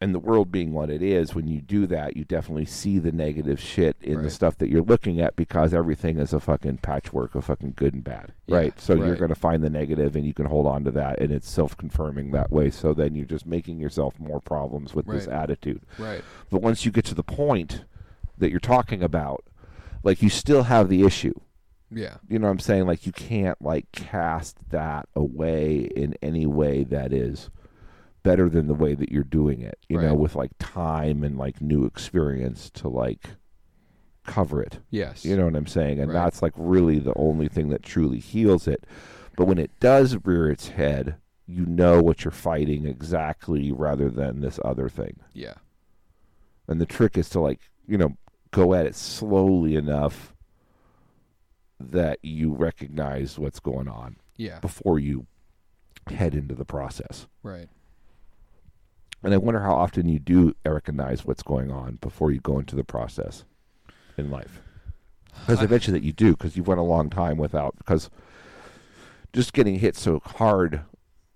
[0.00, 3.12] and the world being what it is, when you do that, you definitely see the
[3.12, 7.36] negative shit in the stuff that you're looking at because everything is a fucking patchwork
[7.36, 8.32] of fucking good and bad.
[8.48, 8.80] Yeah, right.
[8.80, 11.30] So you're going to find the negative and you can hold on to that and
[11.30, 12.68] it's self confirming that way.
[12.68, 15.82] So then you're just making yourself more problems with this attitude.
[15.98, 16.24] Right.
[16.50, 17.84] But once you get to the point
[18.38, 19.44] that you're talking about,
[20.02, 21.34] like you still have the issue.
[21.92, 22.16] Yeah.
[22.28, 22.86] You know what I'm saying?
[22.86, 27.50] Like you can't like cast that away in any way that is
[28.22, 29.78] better than the way that you're doing it.
[29.88, 33.30] You know, with like time and like new experience to like
[34.24, 34.78] cover it.
[34.90, 35.24] Yes.
[35.24, 35.98] You know what I'm saying?
[36.00, 36.22] And Right.
[36.24, 38.84] that's like really the only thing that truly heals it.
[39.36, 44.40] But when it does rear its head, you know what you're fighting exactly rather than
[44.40, 45.16] this other thing.
[45.32, 45.54] Yeah.
[46.68, 48.16] And the trick is to like, you know,
[48.52, 50.34] go at it slowly enough
[51.90, 54.60] that you recognize what's going on Yeah.
[54.60, 55.26] before you
[56.08, 57.26] head into the process.
[57.42, 57.68] Right.
[59.22, 62.74] And I wonder how often you do recognize what's going on before you go into
[62.74, 63.44] the process
[64.16, 64.60] in life.
[65.46, 67.76] Because I bet you that you do, because you've went a long time without.
[67.78, 68.10] Because
[69.32, 70.82] just getting hit so hard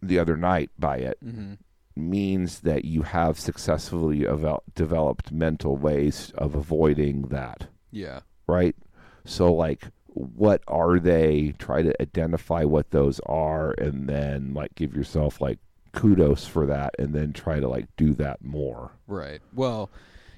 [0.02, 1.54] the other night by it Mm-hmm.
[1.94, 7.68] means that you have successfully evel- developed mental ways of avoiding that.
[7.90, 8.20] Yeah.
[8.48, 8.76] right?
[9.24, 11.54] So, like, what are they?
[11.58, 15.58] Try to identify what those are, and then like give yourself like
[15.92, 18.92] kudos for that, and then try to like do that more.
[19.06, 19.40] Right.
[19.54, 19.90] Well,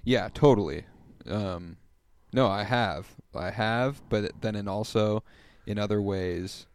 [0.05, 0.85] yeah, totally.
[1.27, 1.77] Um,
[2.33, 5.23] no, I have, I have, but then and also
[5.64, 6.67] in other ways,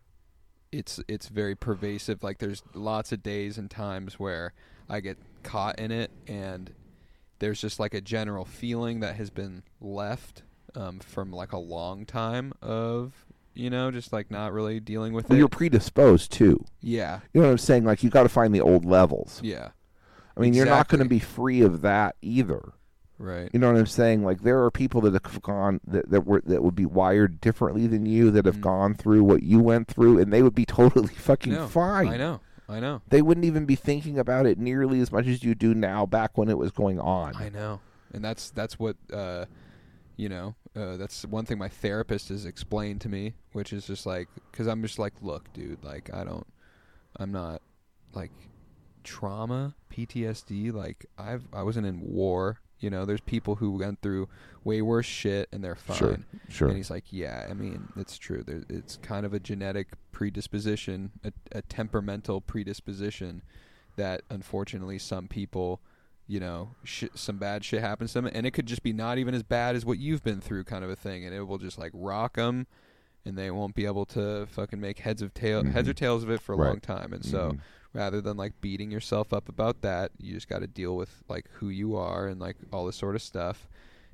[0.72, 2.24] it's it's very pervasive.
[2.24, 4.54] Like there's lots of days and times where
[4.90, 6.72] I get caught in it, and
[7.40, 10.44] there's just like a general feeling that has been left
[10.76, 15.30] um, from like a long time of you know just like not really dealing with
[15.30, 15.40] Well, it.
[15.40, 16.64] you're predisposed too.
[16.82, 17.20] yeah.
[17.34, 17.86] You know what I'm saying?
[17.86, 19.40] Like, you got to find the old levels.
[19.44, 19.70] Yeah.
[20.36, 22.74] I mean, you're not going to be free of that either.
[23.20, 23.50] Right.
[23.54, 24.24] You know what I'm saying?
[24.26, 27.86] Like, there are people that have gone that that were that would be wired differently
[27.86, 28.62] than you that have Mhm.
[28.62, 32.08] gone through what you went through, and they would be totally fucking No, fine.
[32.08, 32.40] I know.
[32.68, 33.02] I know.
[33.10, 36.08] They wouldn't even be thinking about it nearly as much as you do now.
[36.08, 37.36] Back when it was going on.
[37.36, 37.82] I know,
[38.12, 39.46] and that's that's what uh,
[40.18, 40.56] you know.
[40.76, 44.68] Uh, that's one thing my therapist has explained to me, which is just like, because
[44.68, 46.48] I'm just like, look, dude, like I don't,
[47.18, 47.62] I'm not
[48.14, 48.32] like
[49.04, 50.74] trauma, PTSD.
[50.74, 52.60] Like I've I wasn't in war.
[52.80, 54.28] You know, there's people who went through
[54.66, 55.98] way worse shit and they're fine.
[55.98, 56.18] Sure,
[56.50, 56.68] sure.
[56.68, 58.44] And he's like, yeah, I mean, it's true.
[58.44, 63.42] There, it's kind of a genetic predisposition, a, a temperamental predisposition
[63.96, 65.80] that unfortunately some people,
[66.34, 69.20] you know, sh- some bad shit happens to them, and it could just be not
[69.20, 71.60] even as bad as what you've been through, kind of a thing, and it will
[71.60, 72.66] just like rock them,
[73.24, 76.32] and they won't be able to fucking make heads of tail heads or tails of
[76.32, 76.70] it for a Right.
[76.70, 77.14] long time.
[77.14, 77.60] And so, Mhm.
[77.94, 81.46] rather than like beating yourself up about that, you just got to deal with like
[81.60, 83.70] who you are and like all this sort of stuff,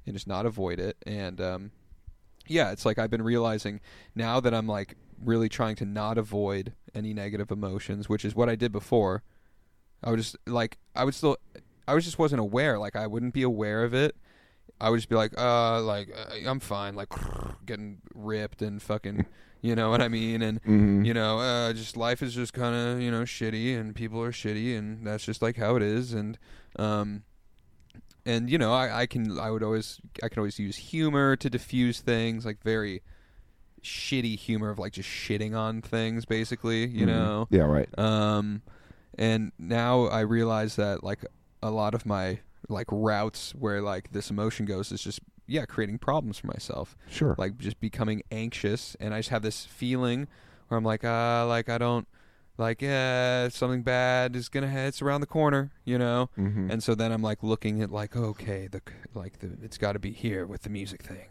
[0.06, 0.98] and just not avoid it.
[1.08, 1.72] And um,
[2.48, 3.80] yeah, it's like I've been realizing
[4.14, 8.50] now that I'm like really trying to not avoid any negative emotions, which is what
[8.50, 9.24] I did before.
[10.04, 11.38] I would just like I would still
[11.90, 12.78] I was just wasn't aware.
[12.78, 14.16] Like I wouldn't be aware of it.
[14.80, 17.10] I would just be like, uh, like uh, I'm fine, like
[17.66, 19.26] getting ripped and fucking,
[19.62, 21.06] you know what I mean, and Mhm.
[21.06, 24.32] you know, uh, just life is just kind of you know shitty, and people are
[24.32, 26.38] shitty, and that's just like how it is, and
[26.78, 27.24] um,
[28.26, 31.50] and you know, I, I can I would always I can always use humor to
[31.50, 33.02] diffuse things, like very
[33.82, 37.08] shitty humor of like just shitting on things, basically, you Mhm.
[37.08, 37.90] know, Yeah, right.
[38.00, 38.62] um,
[39.18, 41.26] and now I realize that like
[41.62, 45.98] a lot of my like routes where like this emotion goes is just yeah creating
[45.98, 47.36] problems for myself Sure.
[47.38, 50.28] like just becoming anxious and I just have this feeling
[50.68, 52.08] where I'm like uh like I don't
[52.58, 56.70] like yeah something bad is gonna ha- it's around the corner you know Mhm.
[56.70, 58.82] and so then I'm like looking at like okay the
[59.14, 61.30] like the it's got to be here with the music thing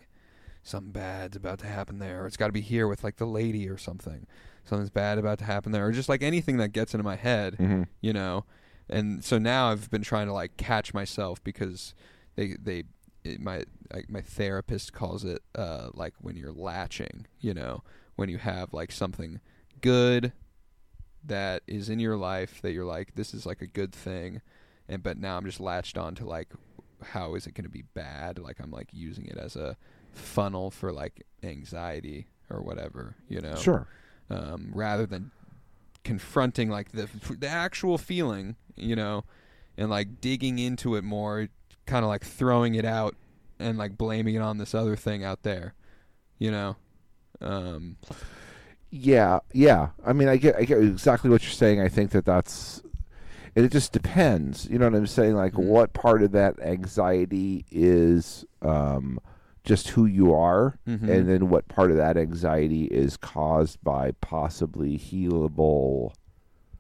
[0.62, 3.26] something bad's about to happen there or it's got to be here with like the
[3.26, 4.26] lady or something
[4.64, 7.56] something's bad about to happen there or just like anything that gets into my head
[7.58, 7.86] Mhm.
[8.00, 8.44] you know
[8.88, 11.94] and so now i've been trying to like catch myself because
[12.36, 12.84] they they
[13.24, 17.82] it, my like my therapist calls it uh like when you're latching you know
[18.16, 19.40] when you have like something
[19.80, 20.32] good
[21.24, 24.40] that is in your life that you're like this is like a good thing
[24.88, 26.48] and but now I'm just latched on to like
[27.02, 29.76] how is it going to be bad like I'm like using it as a
[30.12, 33.86] funnel for like anxiety or whatever you know Sure.
[34.30, 35.30] um, rather than
[36.08, 37.06] confronting like the
[37.38, 39.24] the actual feeling, you know,
[39.76, 41.48] and like digging into it more,
[41.84, 43.14] kind of like throwing it out
[43.58, 45.74] and like blaming it on this other thing out there,
[46.38, 46.76] you know.
[47.42, 47.96] Um,
[48.90, 49.88] Yeah, yeah.
[50.06, 51.78] I mean, I get, I get exactly what you're saying.
[51.82, 52.82] I think that that's,
[53.54, 54.66] it just depends.
[54.70, 55.34] You know what I'm saying?
[55.34, 55.64] Like, Mhm.
[55.64, 59.18] what part of that anxiety is um,
[59.68, 61.08] just who you are, Mhm.
[61.10, 66.12] and then what part of that anxiety is caused by possibly healable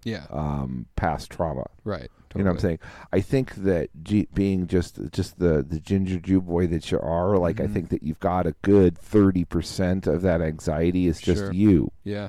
[0.04, 1.66] yeah, um, past trauma.
[1.84, 2.10] right.
[2.34, 2.78] You know what I'm saying?
[3.12, 7.36] I think that G- being just just the the ginger Jew boy that you are,
[7.38, 7.72] like I Mhm.
[7.72, 11.52] think that you've got a good thirty percent of that anxiety is just Sure.
[11.52, 11.90] you.
[12.04, 12.28] Yeah,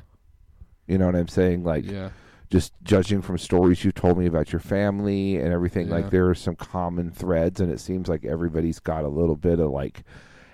[0.87, 1.63] You know what I'm saying?
[1.63, 2.09] Like yeah,
[2.49, 5.95] just judging from stories you told me about your family and everything, Yeah.
[5.95, 9.59] like there are some common threads, and it seems like everybody's got a little bit
[9.59, 10.03] of like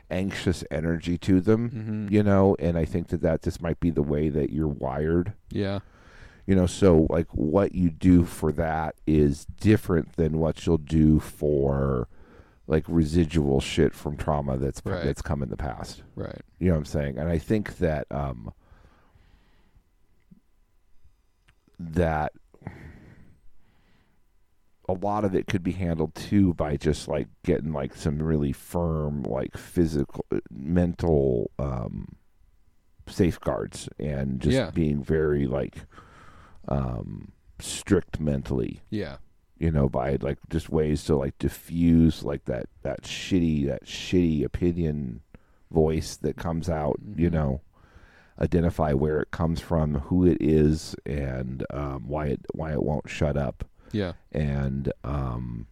[0.10, 1.70] anxious energy to them.
[2.08, 4.68] hmm You know, and I think that that just might be the way that you're
[4.68, 5.80] wired yeah,
[6.46, 11.20] you know so like what you do for that is different than what you'll do
[11.20, 12.08] for
[12.68, 15.04] like residual shit from trauma that's Right.
[15.04, 16.42] that's come in the past right.
[16.60, 18.52] you know what i'm saying and i think that um
[21.80, 22.32] that
[24.88, 28.52] a lot of it could be handled too by just like getting like some really
[28.52, 32.08] firm like physical mental um
[33.08, 34.72] safeguards and just Yeah.
[34.72, 35.86] being very like
[36.68, 39.18] um strict mentally Yeah,
[39.58, 44.44] you know by like just ways to like diffuse like that that shitty that shitty
[44.44, 45.22] opinion
[45.72, 47.34] voice that comes out you Mhm.
[47.34, 47.62] know
[48.40, 53.10] identify where it comes from who it is and um, why it why it won't
[53.10, 55.68] shut up yeah, and um,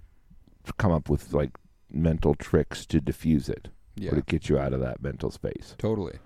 [0.78, 1.52] come up with like
[1.91, 4.12] mental tricks to diffuse it yeah.
[4.12, 6.17] or to get you out of that mental space Totally.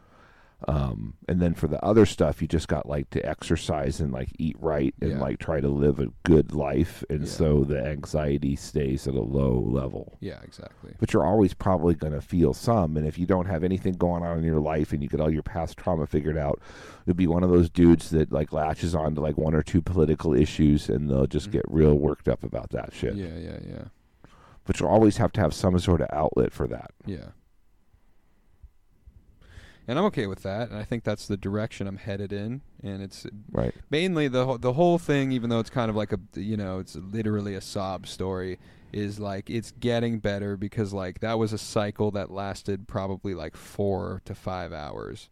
[0.68, 4.30] Um, and then for the other stuff you just got like to exercise and like
[4.40, 5.20] eat right and Yeah.
[5.20, 7.28] like try to live a good life and Yeah.
[7.30, 10.96] so the anxiety stays at a low level Yeah, exactly.
[11.00, 14.24] but you're always probably going to feel some and if you don't have anything going
[14.24, 16.60] on in your life and you get all your past trauma figured out
[17.06, 19.82] you'll be one of those dudes that like latches on to like one or two
[19.82, 21.54] political issues and they'll just Mhm.
[21.54, 23.84] get real worked up about that shit Yeah, yeah, yeah,
[24.66, 27.28] but you'll always have to have some sort of outlet for that yeah.
[29.90, 33.02] And I'm okay with that, and I think that's the direction I'm headed in, and
[33.02, 36.20] it's right mainly the whole- the whole thing even though it's kind of like a
[36.36, 38.60] you know it's literally a sob story
[38.92, 43.56] is like it's getting better because like that was a cycle that lasted probably like
[43.56, 45.30] 4 to 5 hours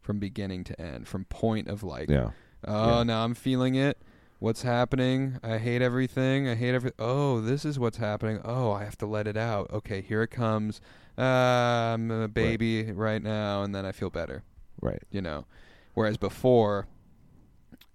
[0.00, 2.30] from beginning to end from point of like yeah
[2.66, 3.02] oh Yeah.
[3.04, 3.98] now I'm feeling it
[4.38, 5.38] what's happening?
[5.42, 6.48] I hate everything.
[6.48, 8.40] I hate every oh this is what's happening.
[8.44, 9.70] Oh I have to let it out.
[9.72, 10.80] Okay here it comes.
[11.18, 14.42] Uh, I'm a baby right now and then I feel better.
[14.80, 15.02] Right.
[15.10, 15.46] You know.
[15.94, 16.86] Whereas before,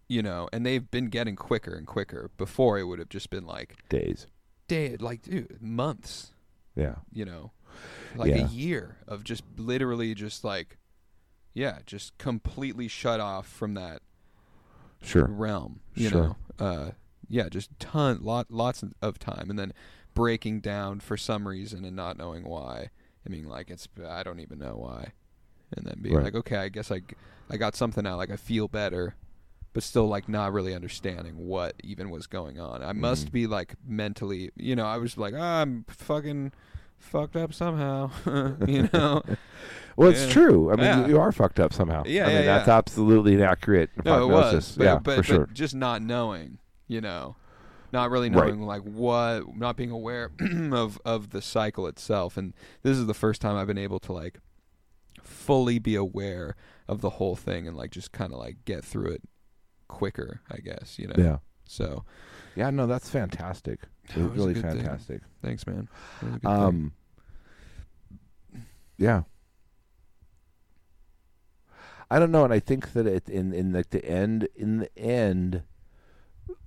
[0.08, 2.32] you know, and they've been getting quicker and quicker.
[2.38, 4.25] Before it would have just been like days.
[4.67, 6.34] Day, like dude, months,
[6.75, 6.95] yeah.
[7.13, 7.51] You know,
[8.15, 8.45] like Yeah.
[8.45, 10.77] a year of just literally just like,
[11.54, 14.01] yeah, just completely shut off from that
[15.02, 16.22] sure realm, you Sure.
[16.60, 16.66] know.
[16.66, 16.92] Uh,
[17.28, 19.74] yeah, just ton, lot, lots of time, and then
[20.14, 22.90] breaking down for some reason and not knowing why.
[23.26, 25.14] I mean, like it's I don't even know why,
[25.76, 26.26] and then being Right.
[26.26, 27.02] like, okay, I guess I
[27.50, 28.18] I got something out.
[28.18, 29.16] Like I feel better,
[29.74, 32.84] but still like not really understanding what even was going on.
[32.84, 33.32] I must Mhm.
[33.32, 36.52] be like mentally, you know, I was like, ah, I'm fucking
[37.02, 38.10] fucked up somehow,
[38.68, 39.22] you know.
[39.98, 40.32] well it's Yeah.
[40.32, 41.02] true i mean Yeah.
[41.06, 44.24] you, you are fucked up somehow Yeah, i mean yeah, that's absolutely an accurate No,
[44.24, 47.36] it was, but, yeah but, for sure but just not knowing, you know,
[47.92, 48.48] not really Right.
[48.48, 50.32] knowing like what, not being aware
[50.72, 52.38] of of the cycle itself.
[52.38, 54.40] And this is the first time I've been able to like
[55.22, 56.56] fully be aware
[56.88, 59.22] of the whole thing and like just kind of like get through it
[59.90, 61.16] quicker, I guess, you know.
[61.18, 62.06] yeah So
[62.56, 64.72] yeah no that's fantastic That It's was really good thing.
[64.80, 65.88] fantastic thanks, man.
[66.22, 66.52] Was good thing.
[66.52, 66.92] Um.
[68.98, 69.24] Yeah.
[72.10, 74.98] I don't know, and I think that it in in like the end in the
[75.00, 75.64] end,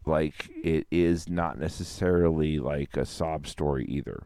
[0.06, 4.24] like it is not necessarily like a sob story either.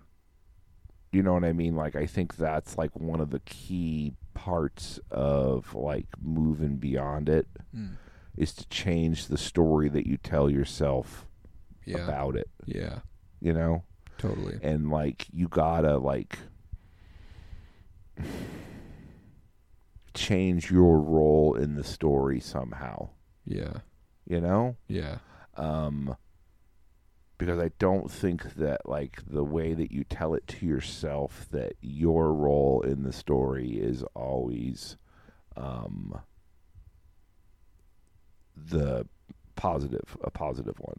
[1.10, 1.74] You know what I mean?
[1.74, 7.48] Like I think that's like one of the key parts of like moving beyond it
[7.74, 7.96] Mm.
[8.36, 11.26] is to change the story that you tell yourself
[11.88, 12.48] yeah, about it.
[12.66, 13.00] yeah,
[13.40, 13.84] You know?
[14.18, 14.58] totally.
[14.62, 16.38] and like you gotta like
[20.14, 23.08] change your role in the story somehow
[23.44, 23.78] Yeah.
[24.26, 24.76] you know?
[24.88, 25.18] Yeah.
[25.56, 26.16] um,
[27.38, 31.74] because I don't think that like the way that you tell it to yourself that
[31.80, 34.96] your role in the story is always
[35.56, 36.20] um,
[38.56, 39.06] the
[39.54, 40.98] positive, a positive one.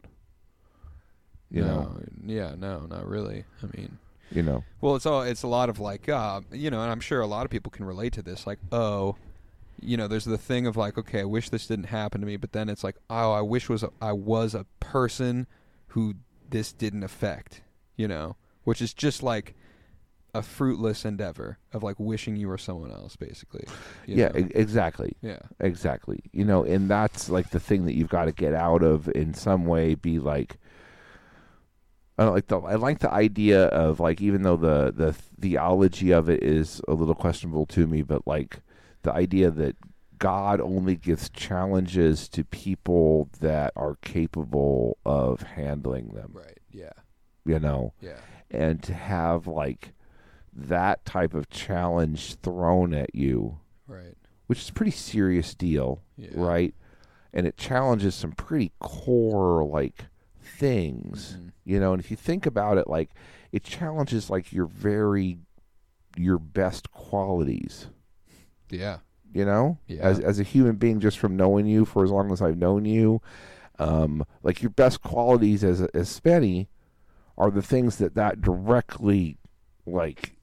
[1.50, 2.54] You no, know, Yeah.
[2.56, 2.86] No.
[2.88, 3.44] Not really.
[3.62, 3.98] I mean.
[4.30, 7.00] you know, Well, it's all it's a lot of like uh, you know, and I'm
[7.00, 8.46] sure a lot of people can relate to this.
[8.46, 9.16] Like, oh,
[9.80, 12.36] you know, there's the thing of like, okay, I wish this didn't happen to me,
[12.36, 15.46] but then it's like, oh, I wish was a, I was a person
[15.88, 16.14] who
[16.48, 17.62] this didn't affect.
[17.96, 19.54] You know, which is just like
[20.34, 23.64] a fruitless endeavor of like wishing you were someone else, basically.
[24.06, 25.16] yeah, e- exactly.
[25.22, 26.20] yeah, Exactly.
[26.32, 29.34] You know, and that's like the thing that you've got to get out of in
[29.34, 29.94] some way.
[29.94, 30.56] Be like,
[32.20, 32.58] I don't like the.
[32.60, 36.92] I like the idea of like, even though the the theology of it is a
[36.92, 38.60] little questionable to me, but like
[39.02, 39.76] the idea that
[40.18, 46.32] God only gives challenges to people that are capable of handling them.
[46.34, 46.58] right.
[46.70, 46.92] Yeah,
[47.46, 48.18] You know, yeah,
[48.50, 49.92] and to have like
[50.52, 54.14] that type of challenge thrown at you right.
[54.46, 56.28] which is a pretty serious deal, Yeah.
[56.34, 56.74] right?
[57.32, 60.04] And it challenges some pretty core like
[60.50, 61.50] things, Mhm.
[61.64, 61.92] you know.
[61.92, 63.10] And if you think about it, like
[63.52, 65.38] it challenges like your very
[66.16, 67.86] your best qualities,
[68.70, 68.98] Yeah,
[69.32, 70.00] you know, Yeah.
[70.02, 72.84] as as a human being, just from knowing you for as long as I've known
[72.84, 73.20] you,
[73.78, 76.66] um, like your best qualities as as Spenny
[77.38, 79.38] are the things that that directly
[79.86, 80.36] like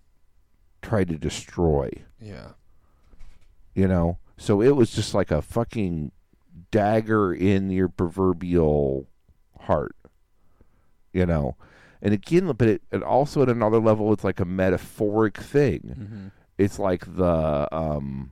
[0.81, 2.53] try to destroy yeah,
[3.75, 6.11] you know so it was just like a fucking
[6.71, 9.07] dagger in your proverbial
[9.61, 9.95] heart
[11.17, 11.55] you know?
[12.01, 15.81] And again but it, it also at another level it's like a metaphoric thing.
[15.97, 16.27] Hmm
[16.59, 18.31] it's like the um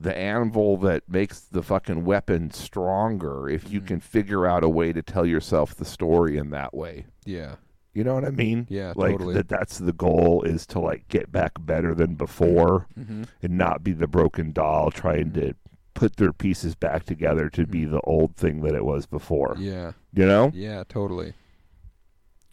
[0.00, 3.86] the anvil that makes the fucking weapon stronger if you Mhm.
[3.86, 7.04] can figure out a way to tell yourself the story in that way.
[7.26, 7.56] Yeah,
[7.92, 8.66] you know what i mean?
[8.70, 9.34] Yeah, like totally.
[9.34, 13.84] that that's the goal is to like get back better than before hmm and not
[13.84, 15.54] be the broken doll trying to
[15.94, 19.56] put their pieces back together to be the old thing that it was before.
[19.58, 20.50] Yeah, You know?
[20.54, 21.34] yeah, totally.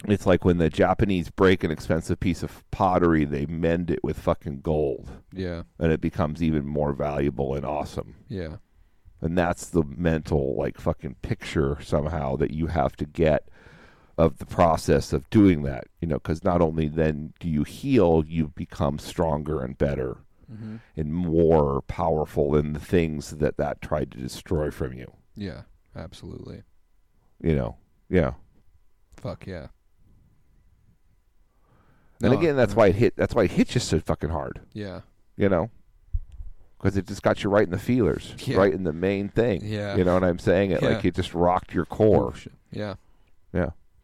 [0.05, 4.19] It's like when the Japanese break an expensive piece of pottery, they mend it with
[4.19, 8.15] fucking gold Yeah, and it becomes even more valuable and awesome.
[8.27, 8.57] yeah,
[9.21, 13.49] And that's the mental like fucking picture somehow that you have to get
[14.19, 18.23] of the process of doing that, you know, cuz not only then do you heal,
[18.27, 20.17] you become stronger and better
[20.49, 25.11] hmm and more powerful than the things that that tried to destroy from you.
[25.35, 25.61] yeah,
[25.95, 26.63] absolutely.
[27.41, 27.77] You know,
[28.09, 28.33] yeah.
[29.17, 29.67] Fuck yeah.
[32.21, 33.15] And No, again, that's uh, why it hit.
[33.15, 34.61] That's why it hit you so fucking hard.
[34.73, 35.01] Yeah,
[35.35, 35.69] You know,
[36.77, 38.57] because it just got you right in the feelers, Yeah.
[38.57, 39.61] right in the main thing.
[39.63, 39.95] yeah.
[39.95, 40.71] You know what I'm saying?
[40.71, 42.33] It like it just rocked your core.
[42.35, 42.53] Shit.
[42.71, 42.95] Yeah,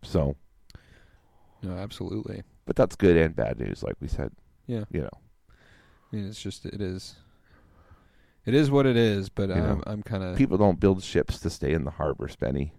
[0.04, 0.36] So,
[1.64, 2.44] no, absolutely.
[2.66, 4.32] but that's good and bad news, like we said.
[4.68, 4.84] Yeah.
[4.92, 5.10] You know,
[6.14, 7.16] I mean, it's just it is.
[8.46, 11.02] It is what it is, but You um, I'm I'm kind of people don't build
[11.04, 12.72] ships to stay in the harbor, Spenny.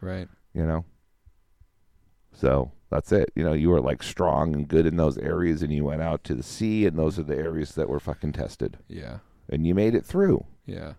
[0.00, 0.28] right.
[0.52, 0.84] You know.
[2.34, 3.30] So that's it.
[3.36, 6.24] You know, you were like strong and good in those areas, and you went out
[6.24, 9.18] to the sea, and those are the areas that were fucking tested, Yeah,
[9.48, 10.44] and you made it through.
[10.66, 10.94] yeah.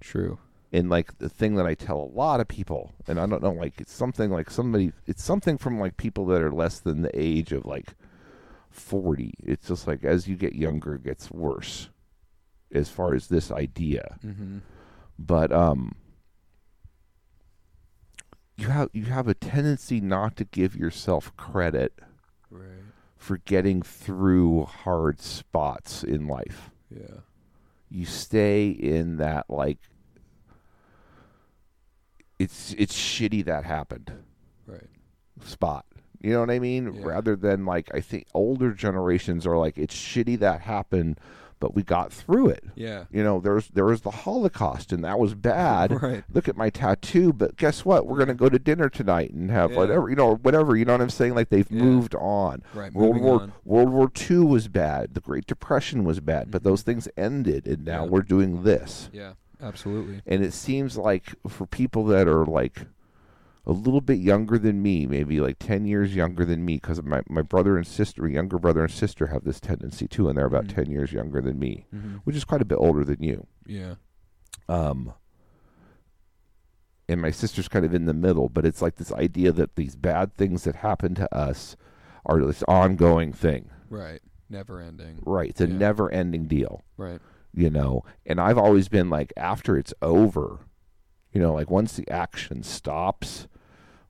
[0.00, 0.38] True.
[0.72, 3.52] and like the thing that I tell a lot of people, and I don't know,
[3.52, 7.10] like it's something like somebody, it's something from like people that are less than the
[7.18, 7.94] age of like
[8.72, 9.32] 40.
[9.44, 11.88] It's just like as you get younger, it gets worse
[12.72, 14.18] as far as this idea.
[14.24, 14.58] Mm-hmm.
[15.18, 15.94] But, um,
[18.56, 21.98] you have you have a tendency not to give yourself credit
[22.50, 22.84] Right.
[23.16, 26.70] for getting through hard spots in life.
[26.90, 27.20] Yeah.
[27.90, 29.78] you stay in that like
[32.38, 34.12] it's it's shitty that happened
[34.66, 34.88] Right.
[35.44, 35.86] spot.
[36.22, 36.92] You know what I mean?
[36.94, 37.02] Yeah.
[37.04, 41.18] Rather than like I think older generations are like it's shitty that happened,
[41.60, 42.64] but we got through it.
[42.74, 43.04] Yeah.
[43.10, 45.90] You know, there's there was the Holocaust and that was bad.
[46.02, 46.24] Right.
[46.32, 48.06] Look at my tattoo, but guess what?
[48.06, 49.76] We're gonna go to dinner tonight and have Yeah.
[49.78, 50.76] whatever you know, whatever.
[50.76, 51.34] You know what I'm saying?
[51.34, 51.82] Like they've Yeah.
[51.82, 52.62] moved on.
[52.74, 52.92] Right.
[52.92, 53.52] World moving War on.
[53.64, 55.14] World War Two was bad.
[55.14, 56.64] The Great Depression was bad, but Mhm.
[56.64, 58.10] those things ended, and now Yeah.
[58.10, 59.10] we're doing this.
[59.12, 59.32] Yeah.
[59.60, 60.22] Absolutely.
[60.26, 62.86] And it seems like for people that are like
[63.64, 67.22] a little bit younger than me, maybe like ten years younger than me, because my
[67.28, 70.64] my brother and sister, younger brother and sister, have this tendency too, and they're about
[70.64, 70.74] Mhm.
[70.74, 72.16] ten years younger than me, Mm-hmm.
[72.24, 73.46] which is quite a bit older than you.
[73.66, 73.94] Yeah.
[74.68, 75.12] Um,
[77.08, 79.96] and my sister's kind of in the middle, but it's like this idea that these
[79.96, 81.76] bad things that happen to us
[82.24, 83.70] are this ongoing thing.
[83.90, 84.20] Right.
[84.48, 85.18] Never ending.
[85.24, 85.50] Right.
[85.50, 85.76] It's a Yeah.
[85.76, 86.82] never ending deal.
[86.96, 87.20] Right.
[87.54, 88.02] you know.
[88.24, 90.60] And I've always been like, after it's over,
[91.34, 93.46] you know, like once the action stops,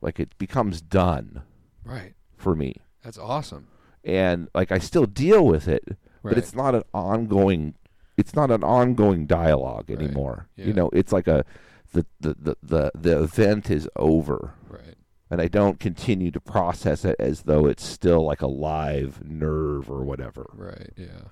[0.02, 1.42] like it becomes done
[1.84, 2.14] Right.
[2.36, 2.76] for me.
[3.02, 3.68] That's awesome.
[4.04, 5.84] And like I still deal with it,
[6.22, 6.32] Right.
[6.34, 7.74] but it's not an ongoing
[8.18, 9.98] it's not an ongoing dialogue Right.
[9.98, 10.48] anymore.
[10.56, 10.66] Yeah.
[10.66, 11.44] You know, it's like a
[11.92, 14.94] the, the, the, the, the event is over right.
[15.30, 19.90] and I don't continue to process it as though it's still like a live nerve
[19.90, 20.46] or whatever.
[20.54, 20.90] Right.
[20.96, 21.28] Yeah.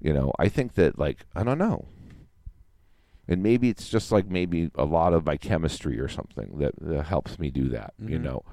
[0.00, 1.86] You know, I think that like I don't know.
[3.30, 7.04] And maybe it's just like maybe a lot of my chemistry or something that, that
[7.04, 8.22] helps me do that, you Mhm.
[8.22, 8.44] know.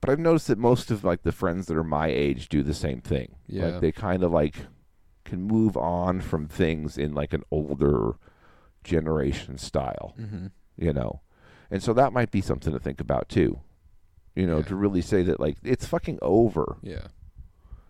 [0.00, 2.72] But I've noticed that most of like the friends that are my age do the
[2.74, 3.34] same thing.
[3.46, 3.66] Yeah.
[3.66, 4.66] Like they kind of like
[5.24, 8.14] can move on from things in like an older
[8.84, 10.46] generation style, Mm-hmm.
[10.76, 11.20] you know.
[11.70, 13.60] And so that might be something to think about too.
[14.36, 14.64] You know, Yeah.
[14.64, 16.76] to really say that like it's fucking over.
[16.82, 17.08] Yeah.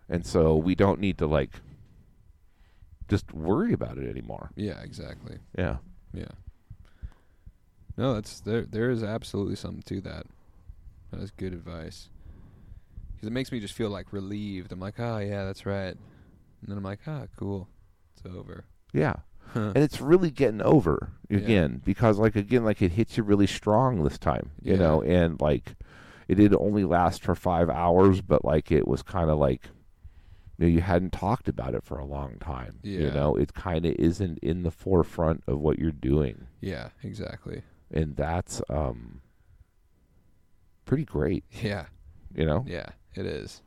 [0.09, 1.61] And so we don't need to like
[3.07, 4.51] just worry about it anymore.
[4.55, 4.81] Yeah.
[4.81, 5.37] Exactly.
[5.57, 5.77] Yeah.
[6.13, 6.25] Yeah.
[7.97, 8.63] No, that's there.
[8.63, 10.25] There is absolutely something to that.
[11.11, 12.09] That is good advice.
[13.13, 14.71] Because it makes me just feel like relieved.
[14.71, 15.95] I'm like, oh yeah, that's right.
[15.95, 17.67] And then I'm like, ah, cool,
[18.15, 18.65] it's over.
[18.93, 19.13] Yeah.
[19.55, 21.37] And it's really getting over Yeah.
[21.37, 24.79] again because like again like it hits you really strong this time, you Yeah.
[24.79, 25.75] know, and like
[26.27, 29.69] it did only last for 5 hours but like it was kind of like
[30.57, 32.99] you know you hadn't talked about it for a long time, yeah.
[32.99, 33.35] you know.
[33.35, 37.63] It kind of isn't in the forefront of what you're doing yeah, exactly.
[37.91, 39.21] and that's um
[40.85, 41.85] pretty great, Yeah,
[42.35, 42.65] you know.
[42.67, 43.61] yeah, it is.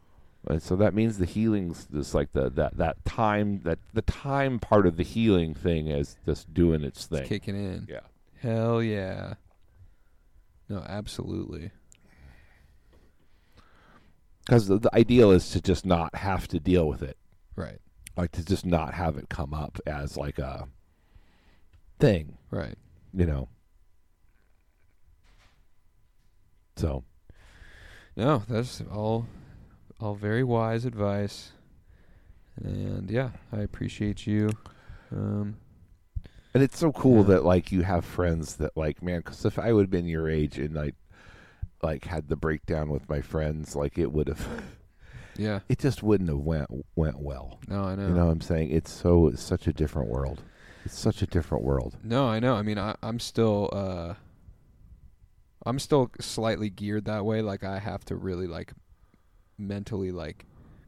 [0.49, 4.61] And so that means the healing's this like the that that time that the time
[4.61, 7.21] part of the healing thing is just doing its thing.
[7.21, 7.87] It's kicking in.
[7.89, 8.01] Yeah.
[8.41, 9.35] Hell yeah.
[10.69, 11.73] No, absolutely.
[14.47, 17.17] Because the, the ideal is to just not have to deal with it,
[17.57, 17.79] Right.
[18.17, 20.69] like to just not have it come up as like a
[21.99, 22.77] thing, Right.
[23.13, 23.49] you know.
[26.77, 27.05] So
[28.17, 29.27] No, that's all
[30.01, 31.53] all very wise advice.
[32.63, 34.51] And yeah, I appreciate you.
[35.11, 35.57] Um
[36.55, 37.35] and it's so cool Yeah.
[37.35, 39.19] that like you have friends that like man.
[39.21, 40.93] Because if I would have been your age and I
[41.89, 44.45] like had the breakdown with my friends, like it would have,
[45.37, 45.61] yeah.
[45.69, 47.59] it just wouldn't have went went well.
[47.69, 48.09] No, I know.
[48.09, 48.71] You know what I'm saying?
[48.71, 50.43] It's so it's such a different world.
[50.85, 51.97] It's such a different world.
[52.03, 52.55] No, I know.
[52.55, 54.15] I mean, I, I'm still, uh,
[55.65, 57.43] I'm still slightly geared that way.
[57.43, 58.73] Like I have to really like
[59.59, 60.45] mentally like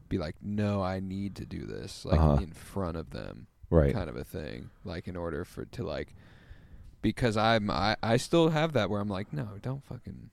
[0.07, 2.41] be like, no, I need to do this like Uh-huh.
[2.43, 3.93] in front of them, Right.
[3.93, 4.69] kind of a thing.
[4.85, 6.15] Like in order for to like,
[7.01, 10.29] because I'm I I still have that where I'm like, no, don't fucking,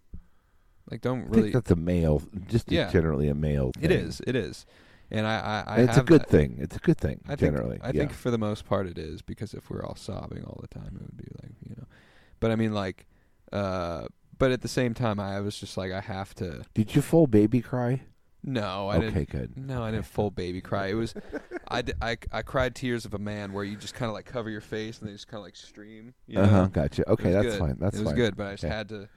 [0.91, 1.39] like don't really.
[1.39, 2.91] I think that's a male, just Yeah.
[2.91, 3.73] generally a male.
[3.73, 3.85] Thing.
[3.85, 4.21] It is.
[4.27, 4.67] It is.
[5.11, 6.29] And I I, I And it's a good that.
[6.31, 6.57] thing.
[6.59, 7.21] It's a good thing.
[7.27, 8.01] I think, generally, I yeah.
[8.01, 10.97] think for the most part it is because if we're all sobbing all the time,
[10.97, 11.87] it would be like you know.
[12.41, 13.07] But I mean, like,
[13.53, 14.07] uh,
[14.39, 16.65] but at the same time, I was just like, I have to.
[16.75, 18.03] Did you full baby cry?
[18.49, 19.31] No, I okay, didn't.
[19.31, 19.57] good.
[19.57, 20.89] No, I didn't full baby cry.
[20.89, 21.15] It was,
[21.69, 24.27] I, d- I, I cried tears of a man where you just kind of like
[24.27, 26.15] cover your face and they just kind of like stream.
[26.29, 26.43] You know?
[26.43, 26.67] Uh huh.
[26.67, 27.09] Gotcha.
[27.11, 27.59] Okay, that's good.
[27.59, 27.77] fine.
[27.81, 28.17] That's it was fine.
[28.17, 28.73] good, but I just Okay.
[28.75, 29.09] had to.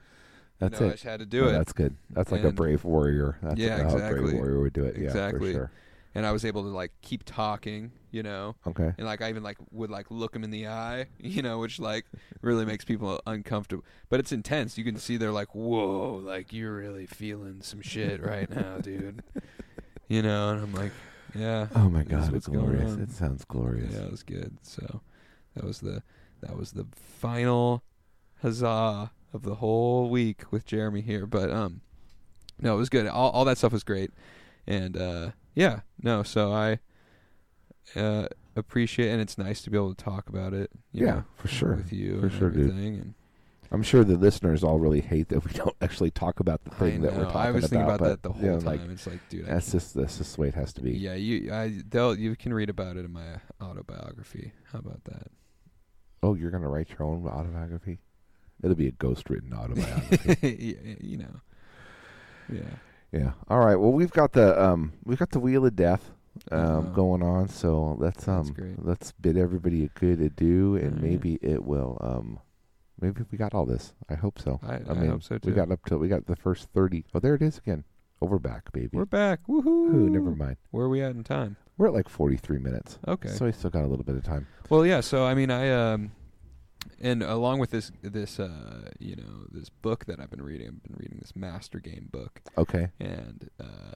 [0.60, 0.92] That's know, I it.
[0.92, 1.52] just had to do No, it.
[1.52, 1.96] That's good.
[2.10, 3.36] That's like a brave warrior.
[3.42, 4.20] That's Yeah, how a exactly.
[4.22, 4.96] brave warrior would do it.
[4.96, 5.52] Yeah, Exactly.
[5.52, 5.70] for sure.
[6.14, 7.92] and I was able to like keep talking.
[8.12, 8.56] You know.
[8.66, 8.92] Okay.
[8.98, 11.78] and like I even like would like look him in the eye, you know, which
[11.78, 12.04] like
[12.42, 13.84] really makes people uncomfortable.
[14.08, 14.76] But it's intense.
[14.76, 19.22] You can see they're like, "Whoa, like you're really feeling some shit right now, dude."
[20.08, 20.90] You know, and I'm like,
[21.36, 22.94] "Yeah, Oh my God, it's glorious.
[22.96, 23.94] It sounds glorious.
[23.94, 25.00] yeah, it was good." So
[25.54, 26.02] that was the
[26.40, 26.86] that was the
[27.20, 27.84] final
[28.42, 31.26] huzzah of the whole week with Jeremy here.
[31.26, 31.80] But um,
[32.60, 33.06] no, it was good.
[33.06, 34.10] All all that stuff was great,
[34.66, 36.22] and uh, yeah, no.
[36.22, 36.78] So I
[37.96, 38.26] uh
[38.56, 40.70] appreciate, and it's nice to be able to talk about it.
[40.92, 41.74] you Yeah, know, for sure.
[41.76, 42.70] with you For and sure, dude.
[42.70, 43.14] And
[43.72, 47.02] I'm sure the listeners all really hate that we don't actually talk about the thing
[47.02, 48.80] that we're talking I was thinking about, that the whole you know, time.
[48.80, 50.90] Like, it's like, dude, that's just that's just the way it has to be.
[50.92, 54.52] yeah, you, I, they'll, you can read about it in my autobiography.
[54.72, 55.28] How about that?
[56.22, 58.00] Oh, you're gonna write your own autobiography?
[58.62, 60.36] It'll be a ghost-written autobiography.
[60.86, 61.40] yeah, you know.
[62.52, 62.60] Yeah.
[63.12, 63.32] yeah.
[63.48, 63.76] All right.
[63.76, 66.10] Well, we've got the um, we've got the wheel of death
[66.52, 66.80] um Uh-huh.
[66.90, 67.48] going on.
[67.48, 72.38] So let's um, let's bid everybody a good adieu, and maybe it will um,
[73.00, 73.94] maybe we got all this.
[74.08, 74.60] I hope so.
[74.62, 75.50] I, I, mean, hope so too.
[75.50, 77.04] we got up to we got the first thirty.
[77.14, 77.84] Oh, there it is again.
[78.22, 78.90] Over back, baby.
[78.92, 79.40] We're back.
[79.48, 79.64] Woohoo!
[79.66, 80.58] Ooh, never mind.
[80.72, 81.56] Where are we at in time?
[81.78, 82.98] We're at like forty-three minutes.
[83.08, 83.30] Okay.
[83.30, 84.46] So we still got a little bit of time.
[84.68, 85.00] Well, yeah.
[85.00, 86.12] So I mean, I um,
[87.00, 90.82] and along with this this uh, you know, this book that I've been reading, I've
[90.82, 92.88] been reading this Master Game book, Okay.
[93.00, 93.94] and uh,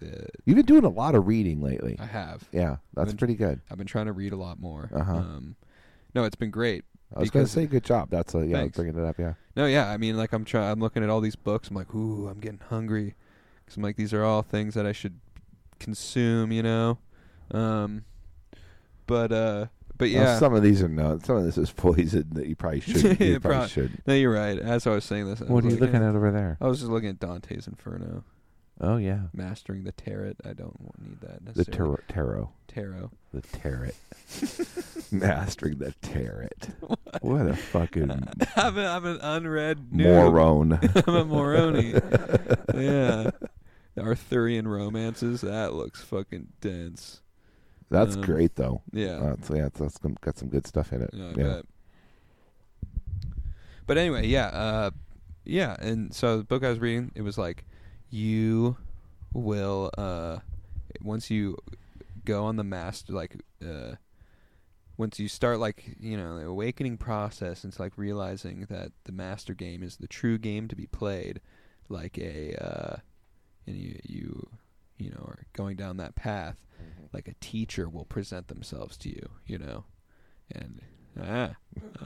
[0.00, 1.96] the You've been doing a lot of reading lately.
[1.98, 2.44] I have.
[2.52, 3.60] Yeah, that's been- pretty good.
[3.70, 4.90] I've been trying to read a lot more.
[4.94, 5.12] Uh-huh.
[5.16, 5.56] Um,
[6.14, 6.84] no, it's been great.
[7.16, 8.10] I was going to say good job.
[8.10, 8.76] That's a, yeah, Thanks.
[8.76, 9.18] bringing it up.
[9.18, 9.32] Yeah.
[9.56, 9.88] No, yeah.
[9.88, 10.70] I mean, like I'm trying.
[10.70, 11.68] I'm looking at all these books.
[11.68, 13.14] I'm like, ooh, I'm getting hungry.
[13.66, 15.18] Cause I'm like, these are all things that I should
[15.78, 16.52] consume.
[16.52, 16.98] You know.
[17.50, 18.04] Um,
[19.06, 19.66] but uh,
[19.98, 20.38] but Well, yeah.
[20.38, 21.18] some of these are no.
[21.24, 23.20] Some of this is poison that you probably shouldn't.
[23.20, 24.02] you Yeah, probably prob- should.
[24.06, 24.58] no, you're right.
[24.58, 26.08] As I was saying this, I What are you like, looking yeah.
[26.10, 26.56] at over there?
[26.60, 28.24] I was just looking at Dante's Inferno,
[28.80, 30.34] Oh yeah, mastering the tarot.
[30.44, 31.96] I don't need that the necessarily.
[32.08, 33.10] tarot, tarot, tarot.
[33.32, 33.90] the tarot,
[35.10, 36.48] mastering the tarot.
[37.20, 38.10] What a fucking
[38.56, 40.04] I'm, a, I'm an unread noob.
[40.32, 40.78] moron.
[41.06, 41.94] I'm a moroni.
[42.74, 43.30] yeah.
[43.98, 45.40] Arthurian romances.
[45.40, 47.20] That looks fucking dense.
[47.90, 48.82] That's Um, great though.
[48.92, 49.16] Yeah.
[49.16, 51.10] Uh, so yeah, that's got some good stuff in it.
[51.12, 51.60] Yeah, yeah.
[53.86, 54.90] But anyway, yeah, uh,
[55.44, 57.64] yeah, and so the book I was reading, it was like,
[58.10, 58.76] you
[59.32, 60.38] will uh,
[61.02, 61.56] once you
[62.26, 63.36] go on the master, like,
[63.66, 63.94] uh,
[64.98, 69.54] once you start like you know the awakening process into like realizing that the master
[69.54, 71.40] game is the true game to be played,
[71.88, 72.96] like a, uh,
[73.66, 74.48] and you you
[74.98, 76.56] you know are going down that path,
[77.12, 79.84] like a teacher will present themselves to you, you know,
[80.52, 80.80] and
[81.20, 81.54] ah,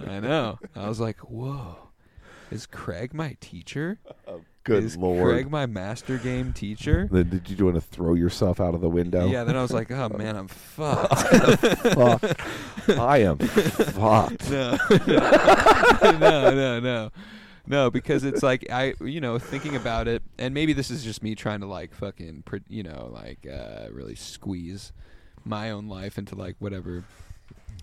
[0.06, 0.58] I know.
[0.76, 1.76] I was like, whoa,
[2.50, 3.98] is Craig my teacher?
[4.64, 4.84] Good lord.
[4.84, 5.32] is lord.
[5.32, 7.08] Craig my master game teacher?
[7.12, 9.28] Then did you want to throw yourself out of the window?
[9.28, 9.44] Yeah.
[9.44, 11.18] Then I was like, oh man, I'm fucked.
[11.94, 12.40] Fuck.
[12.98, 14.50] I am fucked.
[14.50, 17.10] no, no, no, no, no,
[17.90, 21.34] because it's like I, you know, thinking about it, and maybe this is just me
[21.34, 24.92] trying to like fucking, you know, like uh, really squeeze
[25.44, 27.04] my own life into like whatever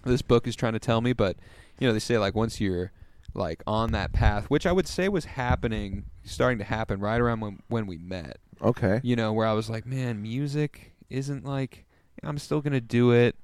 [0.06, 1.14] this book is trying to tell me.
[1.14, 1.38] But
[1.80, 2.92] you know, they say like once you're
[3.34, 7.40] like on that path, which I would say was happening, starting to happen right around
[7.40, 8.38] when when we met.
[8.62, 9.00] Okay.
[9.04, 11.86] You know, where I was like, man, music isn't like
[12.24, 13.36] I'm still gonna do it.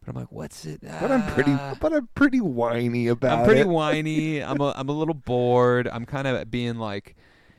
[0.00, 0.80] But I'm like, what's it?
[0.82, 1.52] But I'm pretty.
[1.52, 1.76] Ah.
[1.80, 3.40] But I'm pretty whiny about it.
[3.40, 3.68] I'm pretty it.
[3.68, 4.42] whiny.
[4.42, 5.88] I'm a I'm a little bored.
[5.88, 7.16] I'm kind of being like,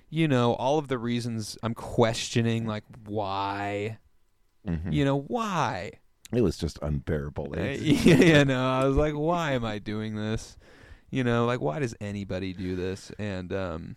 [0.10, 4.00] you know, all of the reasons I'm questioning, like why,
[4.68, 4.92] Mhm.
[4.92, 5.92] you know, why?
[6.34, 7.54] It was just unbearable.
[7.56, 8.66] Uh, yeah, yeah, no.
[8.70, 10.58] I was like, why am I doing this?
[11.12, 13.12] You know, like why does anybody do this?
[13.20, 13.96] And um,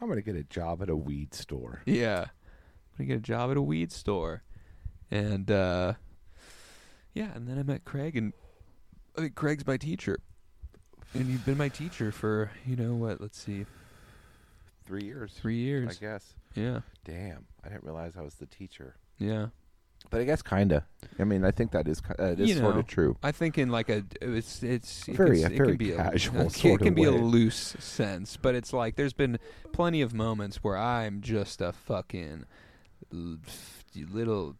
[0.00, 1.82] I'm gonna get a job at a weed store.
[1.86, 4.42] yeah, I'm gonna get a job at a weed store,
[5.10, 5.92] and uh,
[7.14, 8.32] yeah, and then I met Craig, and
[9.16, 10.18] I think Craig's my teacher,
[11.14, 13.20] and you've been my teacher for you know what?
[13.20, 13.66] Let's see,
[14.84, 15.32] Three years.
[15.40, 15.96] three years.
[15.96, 16.34] I guess.
[16.54, 18.96] Yeah, Damn, I didn't realize I was the teacher.
[19.18, 19.46] yeah.
[20.10, 20.84] But I guess kinda.
[21.20, 23.16] I mean, I think that is ki- uh, it is You sort know, of true.
[23.22, 25.92] I think in like a it's it's it Very- can, a it very can be
[25.92, 27.18] casual a, it can of be a way.
[27.20, 29.38] loose sense, but it's like there's been
[29.70, 32.44] plenty of moments where I'm just a fucking
[33.14, 34.56] l- f- little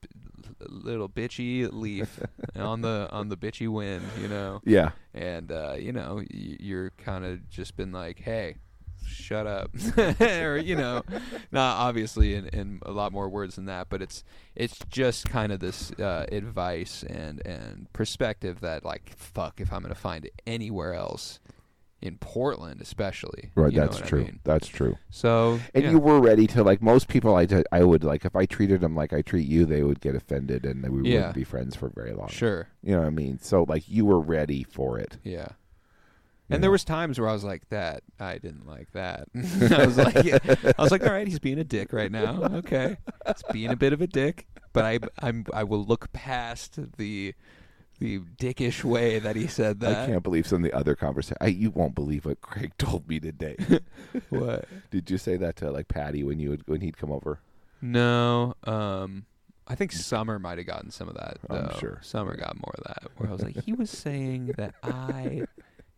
[0.60, 2.20] little bitchy leaf
[2.56, 4.90] on the on the bitchy wind, you know, Yeah.
[5.14, 8.56] and uh, you know you're kind of just been like, hey.
[9.04, 9.72] Shut up,
[10.20, 11.02] or you know,
[11.50, 14.22] not obviously in, in a lot more words than that, but it's
[14.54, 19.82] it's just kind of this uh, advice and and perspective that like fuck if I'm
[19.82, 21.40] gonna find it anywhere else
[22.02, 23.72] in Portland especially Right.
[23.74, 24.24] that's what I true.
[24.24, 24.40] mean?
[24.44, 24.98] That's true.
[25.10, 25.90] so And yeah.
[25.92, 27.36] you were ready to like most people.
[27.36, 30.00] I, did- I would like if I treated them like I treat you, they would
[30.00, 31.16] get offended, and we Yeah.
[31.18, 32.28] wouldn't be friends for very long.
[32.28, 33.38] sure You know what I mean?
[33.38, 35.18] So like you were ready for it.
[35.24, 35.48] yeah
[36.50, 39.26] and there was times where I was like that I didn't like that
[39.72, 40.38] I was like yeah.
[40.78, 43.76] I was like all right he's being a dick right now okay it's being a
[43.76, 47.32] bit of a dick but I I'm I will look past the
[48.02, 51.36] the dickish way that he said that I can't believe some of the other conversation.
[51.46, 53.56] You won't believe what Craig told me today.
[54.28, 57.40] what Did you say that to like Patty when you would when he'd come over?
[57.80, 59.26] No, um,
[59.66, 61.38] I think Summer might have gotten some of that.
[61.48, 61.76] I'm though.
[61.78, 61.98] sure.
[62.02, 63.10] Summer got more of that.
[63.16, 65.44] Where I was like, he was saying that I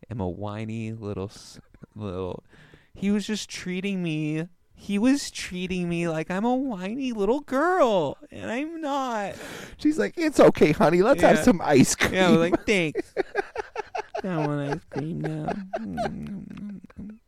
[0.09, 1.31] am a whiny little
[1.95, 2.43] little.
[2.93, 4.47] He was just treating me.
[4.75, 9.33] He was treating me like I'm a whiny little girl, and I'm not.
[9.77, 11.01] She's like, "It's okay, honey.
[11.01, 13.13] Let's have some ice cream." Yeah, I was like, thanks.
[14.23, 15.51] I want ice cream now.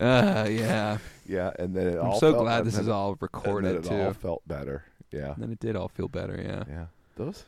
[0.00, 0.98] Uh, yeah.
[1.26, 2.18] yeah, and then it I'm all.
[2.18, 4.06] so felt- glad this then- is all and recorded then it too.
[4.06, 4.84] all felt better.
[5.12, 6.64] Yeah, And then it did all feel better, yeah.
[6.66, 6.86] yeah.
[7.16, 7.44] Those.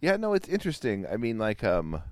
[0.00, 1.06] Yeah, no, it's interesting.
[1.06, 2.02] I mean, like, um.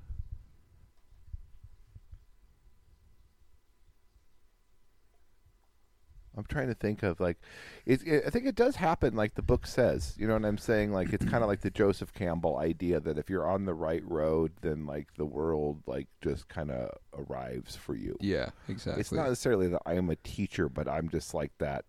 [6.36, 7.36] I'm trying to think of like,
[7.84, 10.14] it, it, I think it does happen like the book says.
[10.18, 10.92] You know what I'm saying?
[10.92, 14.02] Like it's kind of like the Joseph Campbell idea that if you're on the right
[14.06, 18.16] road, then like the world like just kind of arrives for you.
[18.20, 19.00] Yeah, exactly.
[19.00, 21.84] It's not necessarily that I am a teacher, but I'm just like that.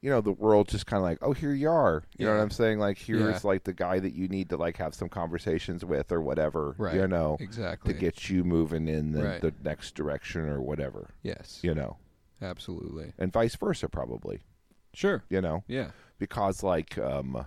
[0.00, 2.40] you know the world just kind of like oh here you are you know what
[2.40, 3.50] i'm saying like here's Yeah.
[3.50, 6.94] like the guy that you need to like have some conversations with or whatever Right.
[6.94, 7.92] you know Exactly.
[7.94, 9.40] to get you moving in the, Right.
[9.40, 11.58] the next direction or whatever yes.
[11.62, 11.96] you know
[12.40, 13.12] Absolutely.
[13.18, 14.40] and vice versa probably
[14.94, 15.22] Sure.
[15.28, 15.90] you know Yeah.
[16.18, 17.46] because like um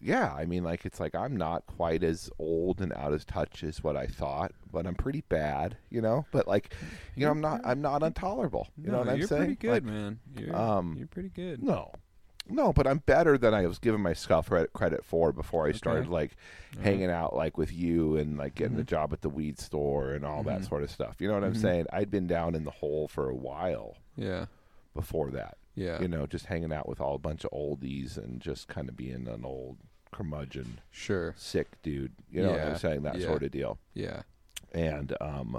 [0.00, 3.62] yeah i mean like it's like i'm not quite as old and out of touch
[3.62, 6.74] as what i thought but i'm pretty bad you know but like
[7.14, 9.28] you know i'm not i'm not intolerable you know what i'm saying?
[9.28, 10.18] you're pretty good, Like, man.
[10.36, 11.62] You're, um, you're pretty good.
[11.62, 11.92] no
[12.52, 16.08] no but i'm better than i was giving myself credit credit for before i started
[16.08, 16.36] like
[16.74, 16.84] Uh-huh.
[16.84, 18.86] hanging out like with you and like getting a Mhm.
[18.86, 20.68] job at the weed store and all that Mhm.
[20.68, 21.60] sort of stuff you know what i'm Mhm.
[21.60, 24.46] saying i'd been down in the hole for a while Yeah.
[24.94, 26.00] before that Yeah.
[26.00, 28.96] you know just hanging out with all a bunch of oldies and just kind of
[28.96, 29.78] being an old
[30.12, 31.32] curmudgeon Sure.
[31.36, 32.12] sick dude.
[32.30, 33.02] You know what I'm saying?
[33.02, 33.26] That yeah.
[33.26, 33.78] sort of deal.
[33.94, 34.22] Yeah.
[34.72, 35.58] And um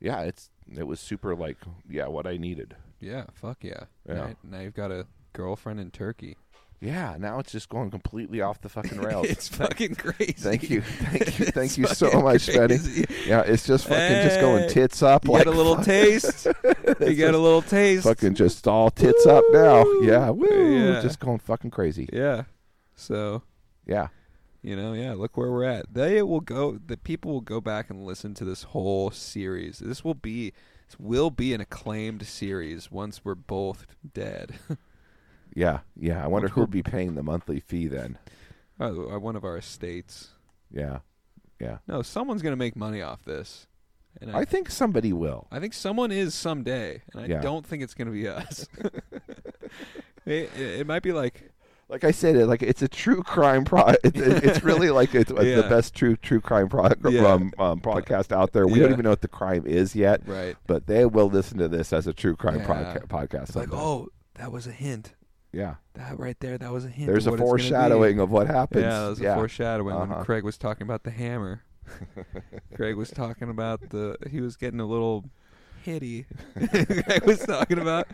[0.00, 1.56] yeah, it's it was super like
[1.88, 2.76] yeah, what I needed.
[3.00, 3.24] Yeah.
[3.32, 3.84] Fuck yeah.
[4.08, 4.14] Yeah.
[4.14, 5.06] Now, now you've got a
[5.36, 6.36] girlfriend in Turkey.
[6.80, 9.26] Yeah, now it's just going completely off the fucking rails.
[9.26, 10.32] it's fucking crazy.
[10.32, 10.80] Thank you.
[10.82, 11.44] Thank you.
[11.46, 12.76] Thank you so much, Betty.
[12.78, 13.06] crazy.
[13.26, 16.46] Yeah, it's just fucking just going tits up You like get a little taste.
[17.00, 18.04] you get a little taste.
[18.04, 19.84] fucking just all tits up now.
[20.02, 20.46] Yeah, woo.
[20.92, 21.00] Yeah.
[21.00, 22.08] Just going fucking crazy.
[22.12, 22.44] Yeah.
[22.94, 23.42] So
[23.86, 24.08] Yeah.
[24.62, 25.14] you know, yeah.
[25.14, 25.92] Look where we're at.
[25.94, 26.78] They will go.
[26.84, 29.78] The people will go back and listen to this whole series.
[29.78, 30.52] This will be.
[30.88, 34.56] This will be an acclaimed series once we're both dead.
[35.56, 35.80] Yeah.
[35.98, 36.22] Yeah.
[36.22, 38.18] I wonder cool- be paying the monthly fee then.
[38.78, 40.28] Uh, uh, one of our estates.
[40.70, 40.98] Yeah.
[41.58, 41.78] Yeah.
[41.88, 43.66] No, someone's gonna make money off this.
[44.20, 45.46] And I, I think somebody will.
[45.50, 47.40] I think someone is someday, and I Yeah.
[47.40, 48.68] don't think it's gonna be us.
[50.26, 51.50] it, it, might be like
[51.88, 53.88] like I said, it, like it's a true crime pro.
[54.04, 55.56] It, it- it's really like it's Yeah.
[55.56, 57.26] the best true true crime pro- Yeah.
[57.32, 58.66] um, um, podcast out there.
[58.66, 60.56] We don't even know what the crime is yet, right.
[60.66, 63.54] but they will listen to this as a true crime podca- podcast.
[63.56, 65.14] Like, oh, that was a hint.
[65.56, 65.74] Yeah.
[65.94, 67.06] That right there, that was a hint.
[67.08, 67.70] There's of a what it's be.
[67.70, 68.82] foreshadowing of what happens.
[68.84, 70.24] Yeah, that was a foreshadowing when Uh-huh.
[70.24, 71.62] Craig was talking about the hammer.
[72.74, 74.16] Craig was talking about the.
[74.30, 75.24] He was getting a little
[75.82, 76.26] hitty.
[76.58, 78.08] Craig was talking about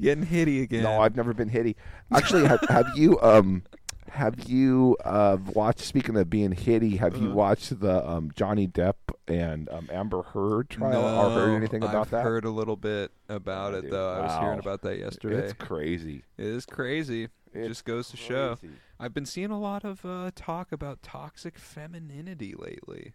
[0.00, 0.82] getting hitty again.
[0.84, 1.76] No, I've never been hitty.
[2.14, 3.62] Actually, have, have you um
[4.10, 5.80] have you uh watched?
[5.80, 7.34] Speaking of being hitty, have you Uh.
[7.34, 8.94] watched the um Johnny Depp
[9.28, 12.22] and um Amber Heard trial or heard anything about I've that?
[12.22, 14.10] heard a little bit about it dude, though.
[14.12, 15.36] I was hearing about that yesterday.
[15.44, 16.24] It's crazy.
[16.38, 17.28] it is crazy.
[17.52, 18.56] It's just goes to show.
[18.56, 18.74] crazy.
[19.00, 23.12] I've been seeing a lot of uh, talk about toxic femininity lately,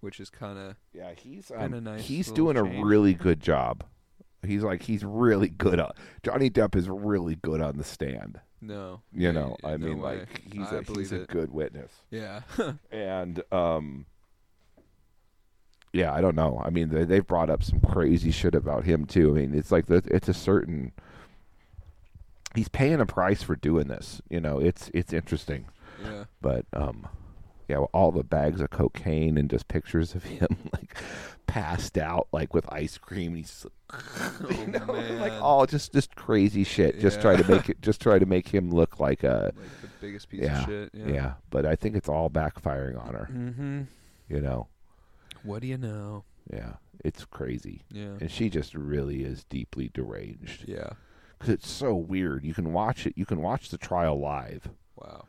[0.00, 2.82] which is kind of Yeah, he's um, nice he's little doing change.
[2.82, 3.84] a really good job.
[4.44, 5.92] He's like he's really good on
[6.22, 8.40] Johnny Depp is really good on the stand.
[8.66, 9.00] No.
[9.12, 10.18] You know, I no mean, way.
[10.20, 11.28] like he's I a he's a it.
[11.28, 11.92] good witness.
[12.10, 12.40] Yeah.
[12.90, 14.06] And um,
[15.92, 16.60] yeah, I don't know.
[16.64, 19.30] I mean, they they've brought up some crazy shit about him too.
[19.30, 20.92] I mean, it's like the, it's a certain
[22.54, 24.20] he's paying a price for doing this.
[24.28, 25.66] You know, it's it's interesting.
[26.02, 26.24] yeah.
[26.40, 27.06] but um
[27.68, 30.94] yeah well, all the bags of cocaine and just pictures of him like
[31.46, 33.66] passed out like with ice cream and he's
[34.50, 34.84] you know,
[35.20, 37.22] like all just just crazy shit just Yeah.
[37.22, 40.28] try to make it just try to make him look like a Like the biggest
[40.28, 40.90] piece yeah, of shit.
[40.94, 41.32] yeah Yeah.
[41.50, 43.82] but i think it's all backfiring on her Mm-hmm.
[44.28, 44.68] you know
[45.42, 46.24] What do you know?
[46.52, 48.16] yeah it's crazy Yeah.
[48.20, 50.90] and she just really is deeply deranged Yeah.
[51.38, 55.26] because it's so weird you can watch it you can watch the trial live Wow.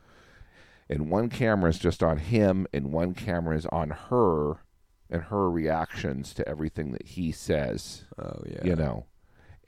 [0.88, 4.62] And one camera is just on him and one camera is on her
[5.10, 8.64] and her reactions to everything that he says Oh yeah.
[8.64, 9.06] you know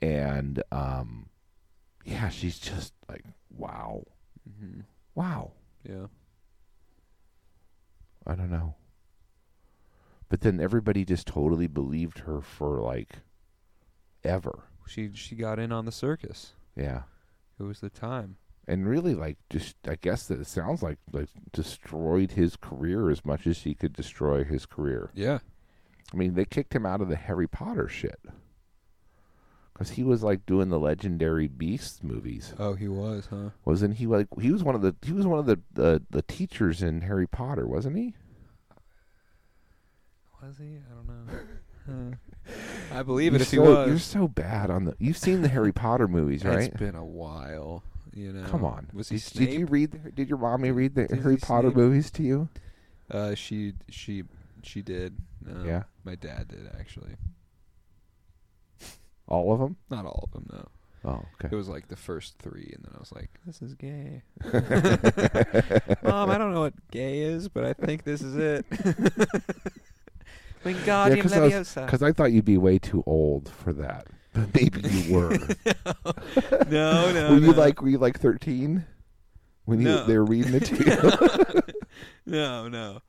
[0.02, 1.28] and um
[2.04, 4.04] yeah she's just like wow
[4.48, 4.80] Mm-hmm.
[5.14, 5.52] wow
[5.88, 6.06] Yeah.
[8.26, 8.74] i don't know
[10.30, 13.16] but then everybody just totally believed her for like
[14.24, 16.52] ever She she got in on the circus.
[16.76, 17.02] yeah
[17.60, 18.36] It was the time.
[18.68, 23.24] And really like just i guess that it sounds like like destroyed his career as
[23.24, 25.38] much as he could destroy his career Yeah.
[26.12, 28.18] I mean, they kicked him out of the Harry Potter shit
[29.74, 33.50] because he was like doing the legendary Beasts movies, Oh, he was, huh?
[33.66, 34.06] wasn't he?
[34.06, 37.02] Like he was one of the he was one of the the, the teachers in
[37.02, 38.14] Harry Potter, wasn't he?
[40.42, 40.76] Was he?
[40.78, 42.16] I don't know.
[42.98, 43.88] I believe it You're if he was.
[43.88, 44.94] You're so bad on the.
[44.98, 46.68] You've seen the Harry Potter movies, right?
[46.68, 47.82] It's been a while.
[48.14, 48.46] You know.
[48.48, 48.88] Come on.
[48.92, 49.50] Was he did, Snape?
[49.50, 49.90] did you read?
[49.92, 51.76] the- Did your mommy read the Did Harry Potter Snape?
[51.76, 52.48] movies to you?
[53.11, 54.24] Uh, she she
[54.62, 55.16] she did.
[55.48, 55.82] Um, Yeah?
[56.04, 57.16] My dad did actually.
[59.28, 59.76] All of them?
[59.90, 60.68] Not all of them though.
[61.04, 61.48] Oh, okay.
[61.52, 64.22] It was like the first three, and then I was like, "This is gay."
[66.02, 68.66] Mom, I don't know what gay is, but I think this is it.
[70.64, 71.84] Wingardium Yeah, 'cause Leviosa.
[71.86, 74.09] Because I thought you'd be way too old for that.
[74.32, 75.30] But maybe you were.
[76.68, 77.30] no, no.
[77.30, 77.58] were you no.
[77.58, 78.84] like were you like thirteen
[79.64, 80.04] when you No.
[80.06, 81.62] they were reading it to you?
[82.26, 83.00] no, no.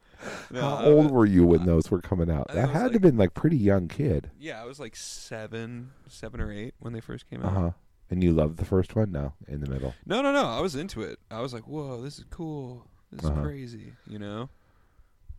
[0.51, 2.47] no How old was- were you when those were coming out?
[2.53, 4.31] That had to have been like pretty young kid.
[4.39, 7.53] Yeah, I was like seven, seven or eight when they first came out.
[7.53, 7.61] Uh out.
[7.63, 7.71] huh.
[8.11, 9.11] And you loved the first one?
[9.11, 9.93] No, in the middle.
[10.05, 10.45] No, no, no.
[10.45, 11.19] I was into it.
[11.29, 12.87] I was like, "Whoa, this is cool.
[13.11, 13.43] This is Uh-huh.
[13.43, 14.49] crazy." You know?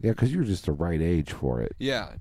[0.01, 1.75] Yeah, because you were just the right age for it.
[1.81, 2.13] Yeah.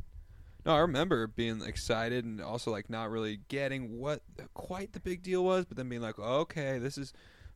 [0.69, 4.21] No, I remember being excited and also like not really getting what
[4.53, 7.11] quite the big deal was, but then being like, "Okay, this is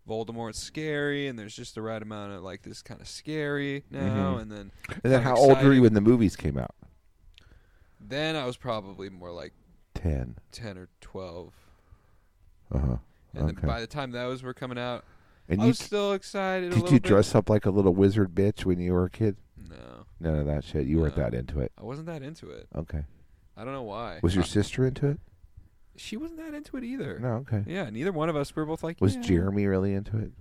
[0.09, 4.37] Voldemort's scary, and there's just the right amount of like this kind of scary now."
[4.37, 4.41] Mhm.
[4.41, 4.71] And then,
[5.03, 6.73] And then how old were you when the movies came out?
[7.99, 9.53] then I was probably more like
[9.93, 10.35] Ten.
[10.51, 11.53] ten or twelve.
[12.71, 12.97] Uh huh.
[13.35, 13.61] And Okay.
[13.61, 15.05] then by the time those were coming out,
[15.47, 16.71] And I you was still excited.
[16.71, 17.07] a did little you bit.
[17.09, 19.37] dress up like a little wizard bitch when you were a kid?
[19.55, 20.87] No, None of that shit.
[20.87, 21.23] You weren't No.
[21.23, 21.71] that into it.
[21.77, 22.67] I wasn't that into it.
[22.75, 23.03] Okay.
[23.57, 24.19] I don't know why.
[24.23, 25.19] Was your Uh, sister into it?
[25.95, 27.19] she wasn't that into it either.
[27.19, 27.45] No.
[27.47, 27.63] Okay.
[27.67, 28.99] Yeah, neither one of us we were both like.
[28.99, 29.21] Was yeah.
[29.21, 30.31] Jeremy really into it?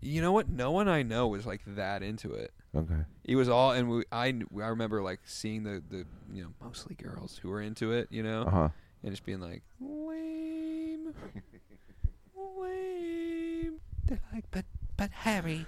[0.00, 0.48] You know what?
[0.48, 2.52] No one I know was like that into it.
[2.74, 3.04] Okay.
[3.24, 6.50] It was all, and we, I, kn- I remember like seeing the, the, you know,
[6.62, 8.68] mostly girls who were into it, you know, Uh huh.
[9.02, 11.12] and just being like, lame,
[12.58, 13.80] lame.
[14.04, 14.64] They're like, but,
[14.96, 15.66] but Harry.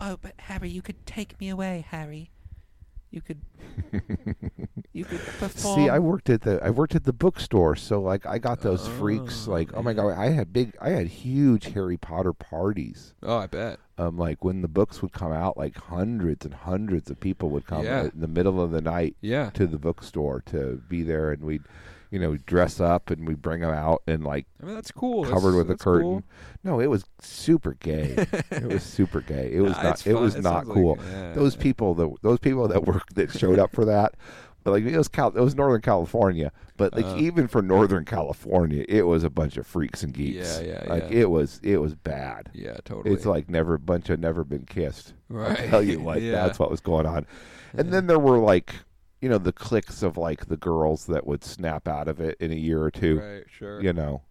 [0.00, 2.30] Oh, but Harry, you could take me away, Harry.
[3.10, 3.40] You could,
[4.92, 5.74] you could perform.
[5.76, 8.86] See, I worked at the I worked at the bookstore, so like I got those
[8.88, 9.46] freaks.
[9.48, 13.14] Oh, Like, oh my god, I had big, I had huge Harry Potter parties.
[13.22, 13.78] Oh, I bet.
[13.96, 17.66] Um, like when the books would come out, like hundreds and hundreds of people would
[17.66, 18.04] come Yeah.
[18.12, 19.48] in the middle of the night Yeah.
[19.50, 21.62] to the bookstore to be there, and we'd,
[22.10, 25.24] you know, dress up and we'd bring them out and like I mean, that's cool.
[25.24, 26.02] covered That's- with a curtain.
[26.02, 26.22] cool.
[26.64, 28.14] No, it was super gay.
[28.50, 29.50] it was super gay.
[29.52, 30.06] It was Nah, not.
[30.06, 30.98] It was It not sounds like- cool.
[31.10, 31.62] yeah, those yeah.
[31.62, 34.14] people that those people that worked that showed up for that,
[34.64, 36.50] but like it was Cal, it was Northern California.
[36.76, 37.16] But like Uh.
[37.18, 40.60] even for Northern California, it was a bunch of freaks and geeks.
[40.60, 41.18] Yeah, yeah, Like yeah.
[41.20, 42.50] it was it was bad.
[42.52, 43.14] Yeah, totally.
[43.14, 45.14] It's like never a bunch of never been kissed.
[45.28, 45.58] right.
[45.60, 46.32] I tell you what, yeah.
[46.46, 47.26] that's what was going on.
[47.74, 48.74] And then there were like,
[49.20, 52.52] you know, the cliques of like the girls that would snap out of it in
[52.52, 53.18] a year or two.
[53.20, 53.44] Right.
[53.48, 53.82] Sure.
[53.82, 54.22] You know,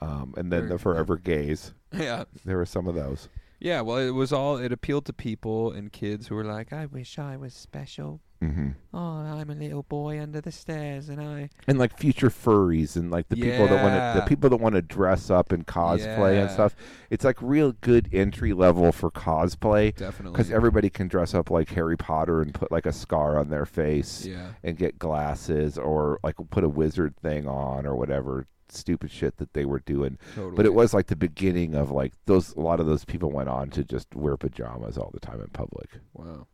[0.00, 1.72] um, and then Very- the forever gays.
[1.92, 2.24] Yeah.
[2.44, 3.28] There were some of those.
[3.58, 3.80] Yeah.
[3.80, 4.56] Well, it was all.
[4.58, 8.20] It appealed to people and kids who were like, I wish I was special.
[8.40, 11.48] Hmm Oh, I'm a little boy under the stairs, and I.
[11.68, 14.74] And like future furries and like the people that want to the people that want
[14.74, 16.74] to dress up and cosplay and stuff.
[17.10, 20.32] It's like real good entry level for cosplay definitely.
[20.36, 23.66] because everybody can dress up like Harry Potter and put like a scar on their
[23.66, 24.52] face Yeah.
[24.64, 29.52] and get glasses or like put a wizard thing on or whatever stupid shit that
[29.52, 30.18] they were doing.
[30.34, 30.54] Totally.
[30.56, 32.54] But it was like the beginning of like those.
[32.54, 35.48] A lot of those people went on to just wear pajamas all the time in
[35.48, 35.90] public.
[36.14, 36.46] Wow.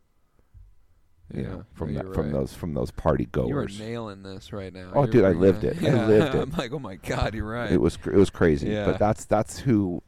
[1.33, 1.47] You Yeah.
[1.49, 2.31] know, from that from right.
[2.33, 3.49] those from those party goers.
[3.49, 4.91] You are nailing this right now.
[4.93, 5.93] Oh, You're dude, I lived it- it.
[5.93, 6.41] I lived it.
[6.41, 7.71] I'm like, oh my god, you're right.
[7.71, 8.85] It was it was crazy, Yeah.
[8.85, 10.01] but that's that's who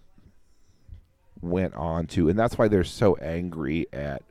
[1.42, 4.24] went on to, and that's why they're so angry at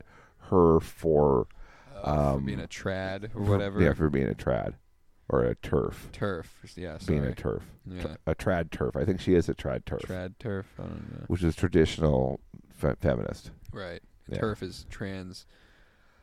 [0.49, 1.47] her for
[1.95, 3.81] Uh, for um, being a trad or for- whatever.
[3.81, 4.73] Yeah, for being a trad
[5.27, 6.57] or a turf, turf.
[6.75, 6.97] Yeah.
[7.05, 8.15] being a turf, Yeah.
[8.25, 8.95] a trad turf.
[8.95, 10.65] I think she is a trad turf, Trad turf.
[10.79, 11.25] I don't know.
[11.27, 12.39] which is traditional
[12.73, 13.51] fe- feminist.
[13.71, 14.01] Right.
[14.27, 14.39] Yeah.
[14.39, 15.45] Turf is trans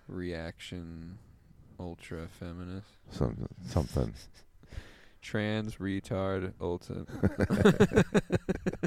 [0.09, 1.19] reaction
[1.79, 2.89] ultra feminist.
[3.11, 4.13] Some, something
[5.23, 6.99] Trans retard ultra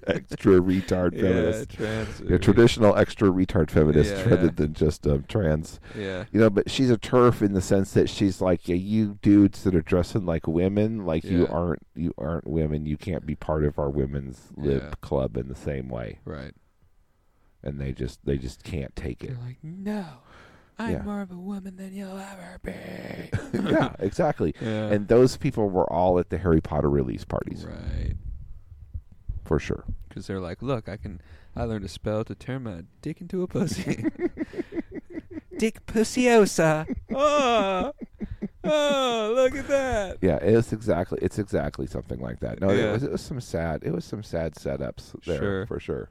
[0.07, 1.69] extra retard yeah, feminist.
[1.71, 4.51] trans Yeah, traditional extra retard feminist Yeah, rather yeah.
[4.55, 5.79] than just um, trans.
[5.97, 6.25] Yeah.
[6.31, 9.63] You know, but she's a turf in the sense that she's like, yeah, you dudes
[9.63, 12.85] that are dressing like women, like you aren't, you aren't women.
[12.85, 16.53] You can't be part of our women's lib club in the same way, Right.
[17.63, 19.31] and they just, they just can't take it.
[19.31, 20.05] You're like, no,
[20.79, 21.01] I'm Yeah.
[21.03, 22.71] more of a woman than you'll ever be.
[23.71, 24.55] yeah, exactly.
[24.61, 24.87] Yeah.
[24.87, 28.13] And those people were all at the Harry Potter release parties right.
[29.43, 29.83] for sure.
[30.07, 31.21] Because they're like, look, I can.
[31.55, 34.05] I learned a spell to turn my dick into a pussy.
[35.57, 36.85] Dick Pussiosa.
[37.13, 37.91] oh, ah.
[38.63, 40.17] oh, ah, look at that.
[40.21, 42.61] Yeah, it's exactly, it's exactly something like that.
[42.61, 42.89] No, Yeah.
[42.89, 45.65] it was, it was some sad, it was some sad setups there Sure.
[45.65, 46.09] for sure.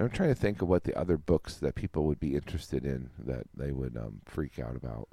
[0.00, 2.86] And I'm trying to think of what the other books that people would be interested
[2.86, 5.08] in that they would um, freak out about.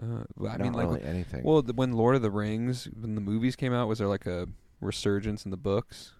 [0.00, 1.48] Uh, well, I Not mean, like, really anything.
[1.48, 4.26] well, the, when Lord of the Rings, when the movies came out, was there like
[4.26, 4.48] a
[4.80, 6.12] resurgence in the books?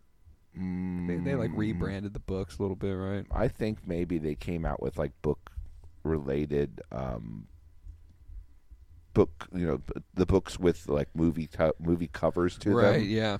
[1.07, 3.27] They, they like Mm, rebranded the books a little bit, right?
[3.31, 5.53] I think maybe they came out with like book
[6.03, 7.49] related um,
[9.15, 12.77] book, you know, b- the books with like movie co- movie covers to right.
[12.77, 13.07] them, Right.
[13.07, 13.39] Yeah.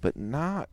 [0.00, 0.68] but not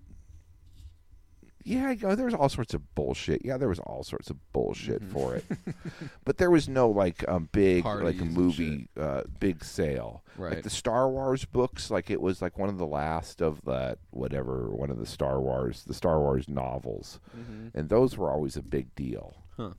[1.64, 3.44] yeah, you know, there's all sorts of bullshit.
[3.46, 5.12] Yeah, there was all sorts of bullshit Mhm.
[5.12, 5.46] for it,
[6.26, 10.24] but there was no like um big Parties like a movie uh big sale.
[10.38, 14.00] Like the Star Wars books, like it was like one of the last of that
[14.12, 17.78] whatever one of the Star Wars the Star Wars novels, mm-hmm.
[17.78, 19.36] and those were always a big deal.
[19.58, 19.72] Huh.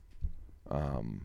[0.70, 1.22] Um.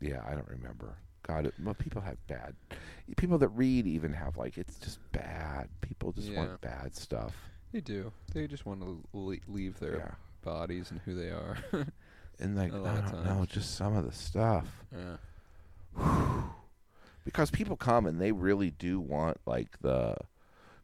[0.00, 0.98] Yeah, I don't remember.
[1.26, 2.54] God, it, well, people have bad.
[3.16, 5.68] People that read even have like it's just bad.
[5.80, 6.38] People just Yeah.
[6.38, 7.34] want bad stuff.
[7.76, 8.10] They do.
[8.32, 10.14] They just want to le- leave their Yeah.
[10.40, 11.58] bodies and who they are.
[12.38, 13.48] And like A I lot of don't know, times.
[13.48, 14.66] just some of the stuff.
[14.94, 15.16] yeah.
[17.24, 20.16] because people come and they really do want like the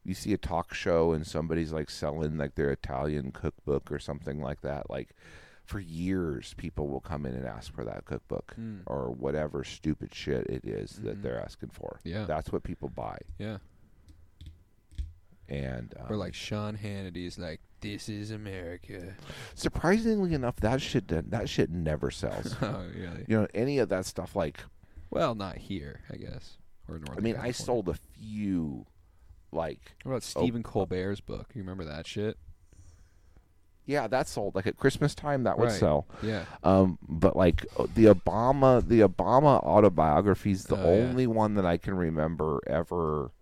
[0.05, 4.41] you see a talk show and somebody's like selling like their Italian cookbook or something
[4.41, 5.11] like that like
[5.65, 8.81] for years people will come in and ask for that cookbook Mm.
[8.87, 11.23] or whatever stupid shit it is that Mhm.
[11.23, 12.25] they're asking for Yeah.
[12.25, 13.59] that's what people buy Yeah.
[15.53, 19.15] And um, Or like Sean Hannity's like, "This is America."
[19.55, 23.25] surprisingly enough that shit that, that shit never sells oh, really?
[23.29, 24.61] you know any of that stuff like
[25.11, 26.57] Well, not here, I guess.
[26.89, 28.87] Or Northern I mean I sold a few
[29.53, 31.51] like What about Stephen Colbert's book?
[31.55, 32.39] You remember that shit?
[33.85, 35.79] yeah that sold like at Christmas time that would Right.
[35.81, 36.45] sell Yeah.
[36.63, 41.03] Um, but like uh, the Obama, the Obama autobiography is the Oh, yeah.
[41.03, 43.33] only one that I can remember ever,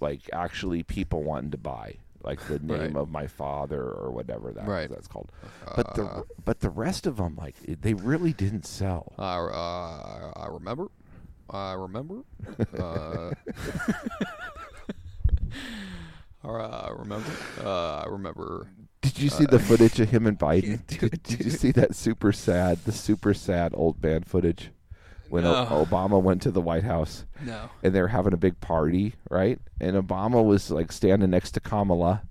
[0.00, 2.96] like actually people wanting to buy, like the name Right.
[2.96, 4.90] of my father or whatever that Right.
[4.90, 5.30] that's called.
[5.74, 9.12] But Uh, the but the rest of them, like they really didn't sell.
[9.18, 10.88] I, uh, I remember.
[11.48, 12.22] I remember.
[12.78, 13.30] Uh,
[16.44, 17.30] uh, I remember.
[17.62, 18.68] Uh, I remember.
[19.02, 20.84] Did you see the footage of him and Biden?
[20.86, 24.70] Did, did you see that super sad, the super sad old man footage
[25.28, 27.24] when O- Obama went to the White House?
[27.44, 27.68] No.
[27.82, 29.58] and they were having a big party, right?
[29.80, 32.22] And Obama was like standing next to Kamala,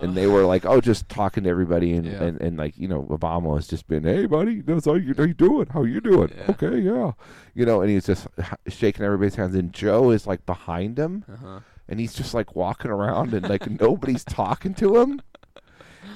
[0.00, 2.22] and they were like, oh, just talking to everybody, and, Yeah.
[2.24, 5.22] and, and like you know, Obama has just been, hey, buddy, that's all you, how
[5.24, 5.66] you doing?
[5.68, 6.30] How you doing?
[6.36, 6.50] Yeah.
[6.50, 7.12] Okay, yeah,
[7.54, 8.26] you know, and he's just
[8.68, 11.60] shaking everybody's hands, and Joe is like behind him, Uh huh.
[11.88, 15.20] and he's just like walking around, and like nobody's talking to him.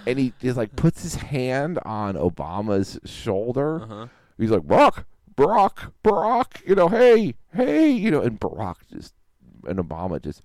[0.06, 4.06] And he just like puts his hand on Obama's shoulder, Uh huh.
[4.38, 5.04] He's like, Barack,
[5.38, 9.14] Barack, Barack, you know, hey, hey, you know, and Barack just,
[9.66, 10.42] and Obama just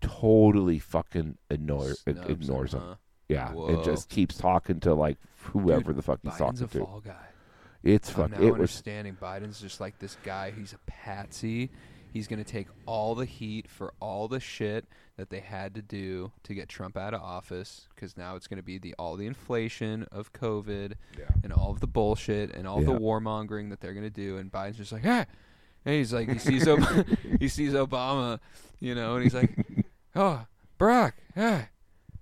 [0.00, 2.80] totally fucking ignore, Snubs ignores him.
[2.80, 2.94] huh?
[3.28, 3.50] Yeah.
[3.52, 3.66] Whoa.
[3.68, 6.78] And just keeps talking to like whoever Dude, the fuck he's Biden's talking to.
[6.78, 7.26] fall guy.
[7.82, 10.52] It's I'm now It was, understanding Biden's just like this guy.
[10.56, 11.70] He's a patsy.
[12.12, 14.86] He's gonna take all the heat for all the shit
[15.16, 18.62] that they had to do to get Trump out of office, because now it's gonna
[18.62, 21.24] be the all the inflation of COVID yeah.
[21.42, 22.98] and all of the bullshit and all the Yeah.
[22.98, 24.36] warmongering that they're gonna do.
[24.36, 25.24] And Biden's just like, hey,
[25.84, 27.06] and he's like, he sees Ob-
[27.40, 28.40] he sees Obama,
[28.80, 29.56] you know, and he's like,
[30.16, 30.44] oh,
[30.78, 31.68] Barack, hey,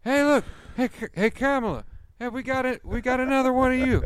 [0.02, 0.44] hey, look,
[0.76, 1.84] hey, hey, Kamala,
[2.20, 4.04] hey, we got it, we got another one of you,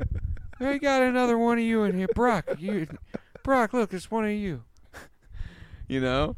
[0.60, 2.58] we got another one of you in here, Barack.
[2.58, 2.86] you,
[3.44, 4.64] Barack, look, it's one of you,
[5.86, 6.36] you know.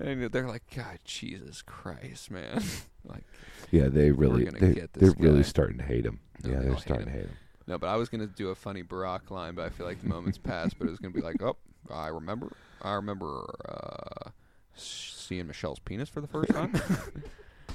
[0.00, 2.62] And they're like, God, Jesus Christ, man!
[3.04, 3.24] like,
[3.70, 6.20] Yeah, they really, they, they're really starting to hate him.
[6.42, 7.36] No, yeah, they they're all hate starting to hate him.
[7.66, 10.08] No, but I was gonna do a funny Barack line, but I feel like the
[10.08, 10.78] moment's passed.
[10.78, 11.56] But it was gonna be like, oh,
[11.90, 14.30] I remember, I remember uh,
[14.74, 16.74] seeing Michelle's penis for the first time,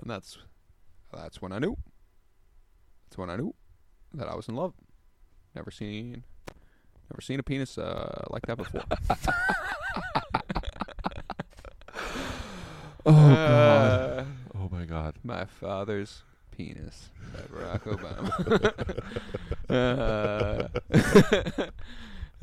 [0.00, 0.38] and that's
[1.12, 1.76] that's when I knew.
[3.04, 3.54] That's when I knew
[4.14, 4.72] that I was in love.
[5.54, 6.24] Never seen,
[7.10, 8.84] never seen a penis uh, like that before.
[13.06, 14.24] Oh Uh,
[14.54, 15.14] Oh my god.
[15.24, 16.22] My father's
[16.56, 17.80] penis by Barack
[19.68, 20.70] Obama.
[21.62, 21.66] uh,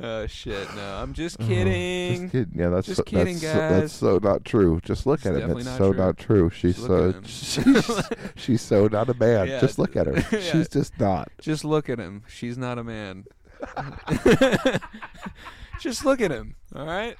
[0.00, 0.74] oh shit!
[0.74, 2.22] No, I'm just kidding.
[2.22, 2.52] Just kidding.
[2.60, 4.80] Yeah, that's Just so, kidding, that's, so, that's so not true.
[4.84, 5.56] Just look It's at him.
[5.56, 6.00] It's not so true.
[6.04, 6.50] not true.
[6.50, 7.24] She's Just so look at him.
[7.24, 8.02] she's,
[8.36, 9.46] she's so not a man.
[9.48, 10.14] Yeah, just look at her.
[10.36, 10.40] yeah.
[10.52, 11.30] She's just not.
[11.40, 12.24] Just look at him.
[12.28, 13.24] She's not a man.
[15.80, 16.56] just look at him.
[16.74, 17.16] All right.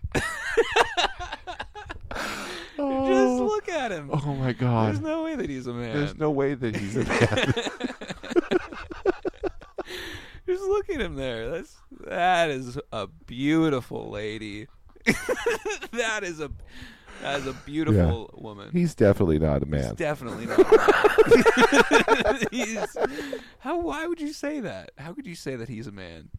[2.91, 3.47] Just oh.
[3.47, 4.11] look at him.
[4.13, 4.89] Oh my god.
[4.89, 5.97] There's no way that he's a man.
[5.97, 7.55] There's no way that he's a man.
[10.47, 11.49] Just look at him there.
[11.51, 11.77] That's
[12.07, 14.67] that is a beautiful lady.
[15.93, 16.51] that is a
[17.23, 18.71] that is a beautiful woman.
[18.73, 19.95] he's definitely not a He's man.
[19.95, 20.59] definitely not.
[20.59, 20.65] a
[22.25, 22.39] man.
[22.51, 22.97] he's,
[23.59, 23.79] how?
[23.79, 24.91] Why would you say that?
[24.99, 26.31] How could you say that he's a man?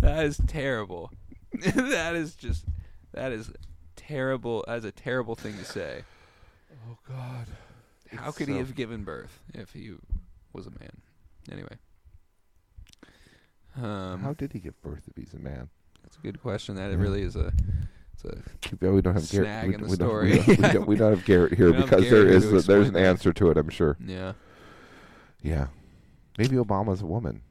[0.00, 1.12] That is terrible.
[1.52, 2.64] that is just.
[3.12, 3.52] That is
[4.08, 4.64] terrible.
[4.66, 6.02] That's a terrible thing to say.
[6.90, 7.46] oh god.
[8.16, 9.92] How It's could he have given birth if he
[10.52, 11.00] was a man?
[11.50, 11.76] Anyway.
[13.76, 15.68] Um, How did he give birth if he's a man?
[16.02, 16.76] that's a good question.
[16.76, 16.96] That Yeah.
[16.96, 17.52] really is a.
[18.12, 18.38] It's a
[18.80, 19.46] Yeah, we don't have Garrett.
[19.48, 21.66] Snag We, in the we don't, we, don't, we, don't, we don't have Garrett here
[21.66, 23.56] We don't have because there Garrett is here to a, there's an answer to it.
[23.56, 23.96] I'm sure.
[24.04, 24.34] yeah.
[25.42, 25.66] Yeah.
[26.38, 27.42] Maybe Obama's a woman.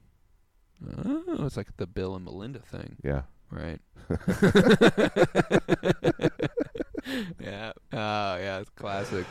[1.06, 3.24] Oh, it's like the Bill and Melinda thing, Yeah.
[3.54, 3.80] Right?
[7.40, 7.72] yeah.
[7.92, 8.60] Oh, yeah.
[8.60, 9.26] It's classic.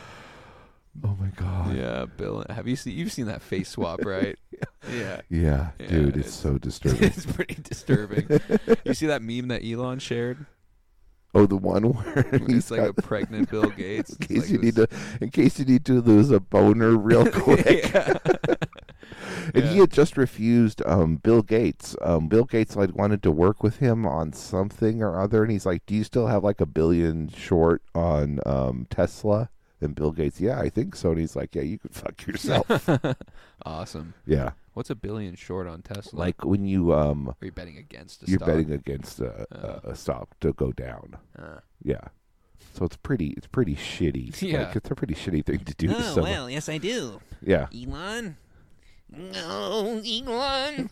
[1.03, 1.75] Oh my god.
[1.75, 2.45] Yeah, Bill.
[2.49, 2.95] Have you seen?
[2.95, 4.37] You've seen that face swap, right?
[4.91, 5.21] yeah.
[5.29, 7.03] Yeah, Yeah, dude, it's, it's- so disturbing.
[7.03, 8.27] it's pretty disturbing.
[8.85, 10.45] you see that meme that Elon shared?
[11.33, 14.11] Oh, the one where he's like a pregnant Bill Gates.
[14.11, 14.87] in case like you need to,
[15.21, 17.91] in case you need to lose a boner real quick.
[17.93, 18.17] yeah.
[19.53, 21.95] And he had just refused um, Bill Gates.
[22.01, 25.65] Um, Bill Gates like wanted to work with him on something or other, and he's
[25.65, 29.49] like, "Do you still have like a billion short on um, Tesla?"
[29.83, 32.89] And Bill Gates, "Yeah, I think so." And he's like, "Yeah, you can fuck yourself."
[33.65, 34.13] awesome.
[34.25, 36.17] yeah, What's a billion short on Tesla?
[36.19, 38.47] like when you um, are you betting against a you're stock?
[38.47, 39.79] betting against a, Uh.
[39.83, 41.17] a, a stock to go down.
[41.37, 42.01] Uh, Yeah,
[42.73, 44.41] so it's pretty, it's pretty shitty.
[44.41, 44.67] Yeah.
[44.67, 46.31] like, it's a pretty shitty thing to do to Oh, someone.
[46.31, 47.19] well, yes, I do.
[47.41, 48.37] Yeah, Elon?
[49.15, 50.89] No, Elon.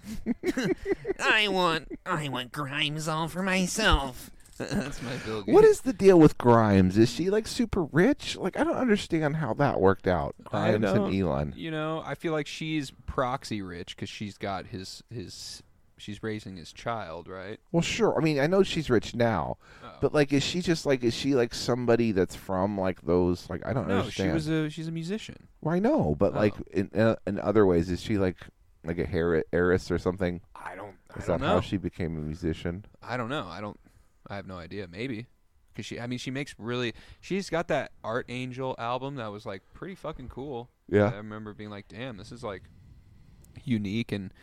[1.20, 4.30] I want, I want Grimes all for myself.
[4.70, 5.54] That's my Bill Gates.
[5.54, 6.98] What is the deal with Grimes?
[6.98, 8.36] Is she like super rich?
[8.38, 10.36] Like I don't understand how that worked out.
[10.48, 11.54] I Grimes and don't- Elon.
[11.56, 15.64] You know, I feel like she's proxy rich because she's got his his.
[15.98, 17.60] She's raising his child, right?
[17.72, 18.18] Well, sure.
[18.18, 19.90] I mean, I know she's rich now, Oh.
[20.02, 23.48] but like, is she just like, is she like somebody that's from like those?
[23.52, 24.30] Like, I don't no, understand.
[24.32, 25.48] she was a she's a musician.
[25.62, 26.64] well, I know, but like Oh.
[26.72, 28.38] in uh, in other ways, is she like
[28.84, 30.42] like a hair- heiress or something?
[30.56, 30.96] I don't.
[31.18, 31.62] Is I that don't how know.
[31.62, 32.84] she became a musician?
[33.04, 33.46] I don't know.
[33.48, 33.80] I don't.
[34.32, 34.88] I have no idea.
[34.88, 35.28] Maybe
[35.74, 36.00] because she.
[36.00, 36.94] I mean, she makes really.
[37.20, 40.70] She's got that Art Angel album that was like pretty fucking cool.
[40.90, 42.64] Yeah, I remember being like, "Damn, this is like
[43.64, 44.34] unique," and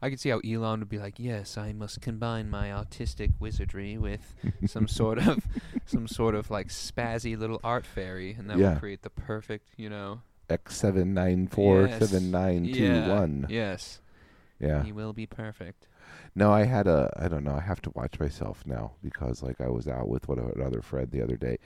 [0.00, 3.98] I could see how Elon would be like, "Yes, I must combine my autistic wizardry
[3.98, 4.34] with
[4.66, 5.44] some sort of,
[5.86, 8.74] some sort of like spazzy little art fairy, and that Yeah.
[8.74, 10.20] will create the perfect, you know."
[10.50, 11.98] X seven nine four Yes.
[12.08, 13.08] seven nine two Yeah.
[13.18, 13.46] one.
[13.50, 14.00] Yes,
[14.58, 14.82] Yeah.
[14.82, 15.88] he will be perfect.
[16.34, 17.12] No, I had a.
[17.16, 17.54] I don't know.
[17.56, 21.10] I have to watch myself now because like I was out with what another friend
[21.10, 21.58] the other day,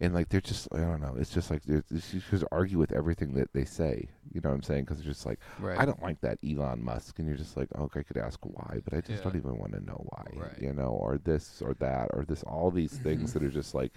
[0.00, 0.68] and like they're just.
[0.72, 1.14] I don't know.
[1.18, 2.00] It's just like they're they
[2.30, 4.08] just argue with everything that they say.
[4.32, 4.84] You know what I'm saying?
[4.84, 5.78] Because they're just like, Right.
[5.78, 8.80] I don't like that Elon Musk, and you're just like, okay, I could ask why,
[8.84, 9.30] but I just Yeah.
[9.30, 10.24] don't even want to know why.
[10.34, 10.58] Right.
[10.60, 12.42] You know, or this or that or this.
[12.42, 13.92] All these things that are just like,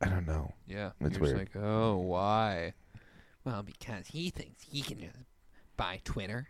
[0.00, 0.52] I don't know.
[0.66, 1.38] Yeah, It's you're weird.
[1.38, 2.74] like, oh, why?
[3.44, 5.16] Well, because he thinks he can just
[5.76, 6.48] buy Twitter.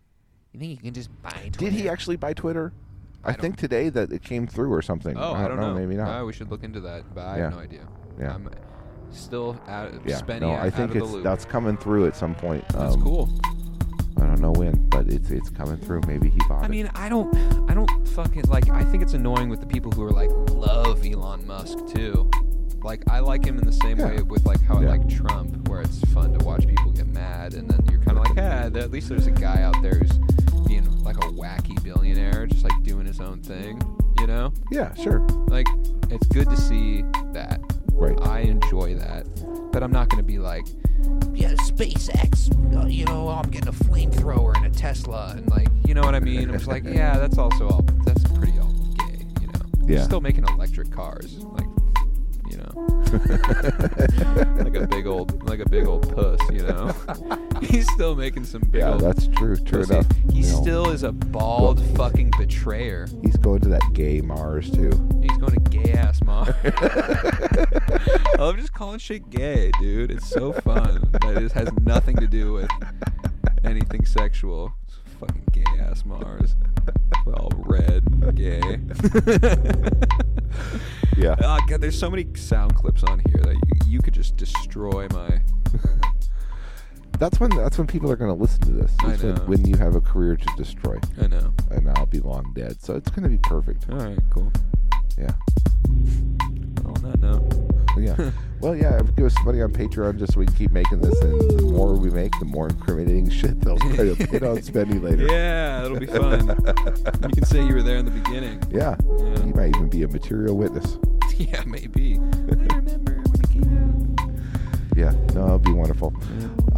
[0.53, 1.59] You think you can just buy Twitter?
[1.59, 2.73] Did he actually buy Twitter?
[3.25, 5.17] I, I think today that it came through or something.
[5.19, 5.75] Oh, I don't, know.
[5.75, 6.23] Maybe not.
[6.23, 7.43] Uh, we should look into that, but I Yeah.
[7.45, 7.87] have no idea.
[8.19, 8.35] Yeah.
[8.35, 8.49] I'm
[9.11, 9.93] still out.
[10.07, 10.21] yeah.
[10.21, 11.25] Spenny no, I think out of it's the loop.
[11.25, 12.67] that's coming through at some point.
[12.71, 13.29] That's Um, cool.
[14.21, 16.01] I don't know when, but it's it's coming through.
[16.09, 16.71] Maybe he bought I it.
[16.71, 17.33] mean, I don't,
[17.71, 18.69] I don't fucking like.
[18.71, 22.29] I think it's annoying with the people who are like love Elon Musk too.
[22.83, 24.07] Like I like him in the same Yeah.
[24.09, 24.89] way with like how Yeah.
[24.89, 28.19] I like Trump, where it's fun to watch people get mad, and then you're kind
[28.19, 30.38] of like, yeah, at least there's a guy out there who's being
[31.09, 33.81] like a wacky billionaire, just like doing his own thing,
[34.21, 34.53] you know?
[34.71, 35.67] yeah, sure, Like
[36.11, 37.03] it's good to see
[37.33, 37.61] that.
[37.93, 38.19] right.
[38.23, 39.25] I enjoy that,
[39.73, 40.67] but I'm not gonna be like,
[41.33, 42.53] Yeah, SpaceX.
[42.77, 45.33] uh, you know, I'm getting a flamethrower and a Tesla.
[45.37, 46.51] and like, you know what I mean?
[46.51, 47.83] I'm just like, yeah, that's also all.
[48.05, 49.61] That's pretty all gay, you know?
[49.95, 50.03] Yeah.
[50.03, 51.67] Still making electric cars, like,
[52.51, 52.73] you know,
[54.63, 56.95] like a big old, like a big old puss, you know?
[57.63, 59.01] He's still making some big Yeah, old.
[59.01, 59.57] that's true.
[59.57, 60.07] True enough.
[60.33, 60.61] He you know.
[60.63, 63.07] still is a bald fucking betrayer.
[63.23, 64.91] He's going to that gay Mars too.
[65.23, 66.55] He's going to gay ass Mars.
[66.65, 70.11] I love just calling shit gay, dude.
[70.11, 71.09] It's so fun.
[71.23, 72.71] That it has nothing to do with
[73.65, 74.73] anything sexual.
[74.87, 76.55] It's fucking gay ass Mars.
[77.27, 78.79] All red, gay.
[81.17, 81.35] Yeah.
[81.43, 85.09] oh god, there's so many sound clips on here that you, you could just destroy
[85.11, 85.41] my.
[87.19, 88.93] That's when that's when people are going to listen to this.
[89.01, 91.53] I Is when, when you have a career to destroy, I know.
[91.71, 92.81] and I'll be long dead.
[92.81, 93.91] So it's going to be perfect.
[93.91, 94.53] All right, cool.
[95.19, 95.33] Yeah.
[96.85, 97.53] On that note,
[97.99, 98.31] Yeah.
[98.61, 99.01] well, yeah.
[99.17, 101.95] Give us money on Patreon just so we can keep making this, and the more
[101.95, 105.27] we make, the more incriminating shit they'll try to put on Spenny later.
[105.31, 106.47] yeah, it'll be fun.
[107.23, 108.63] you can say you were there in the beginning.
[108.71, 108.95] Yeah.
[109.19, 109.45] Yeah.
[109.45, 110.99] You might even be a material witness.
[111.37, 112.17] Yeah, maybe.
[112.19, 114.31] I remember when it came out.
[114.97, 115.11] Yeah.
[115.35, 116.13] No, it'll be wonderful.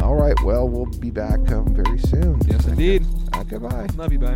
[0.01, 0.35] All right.
[0.43, 2.39] Well, we'll be back um, very soon.
[2.47, 3.05] Yes, indeed.
[3.33, 3.87] Uh, goodbye.
[3.95, 4.19] Love you.
[4.19, 4.35] Bye.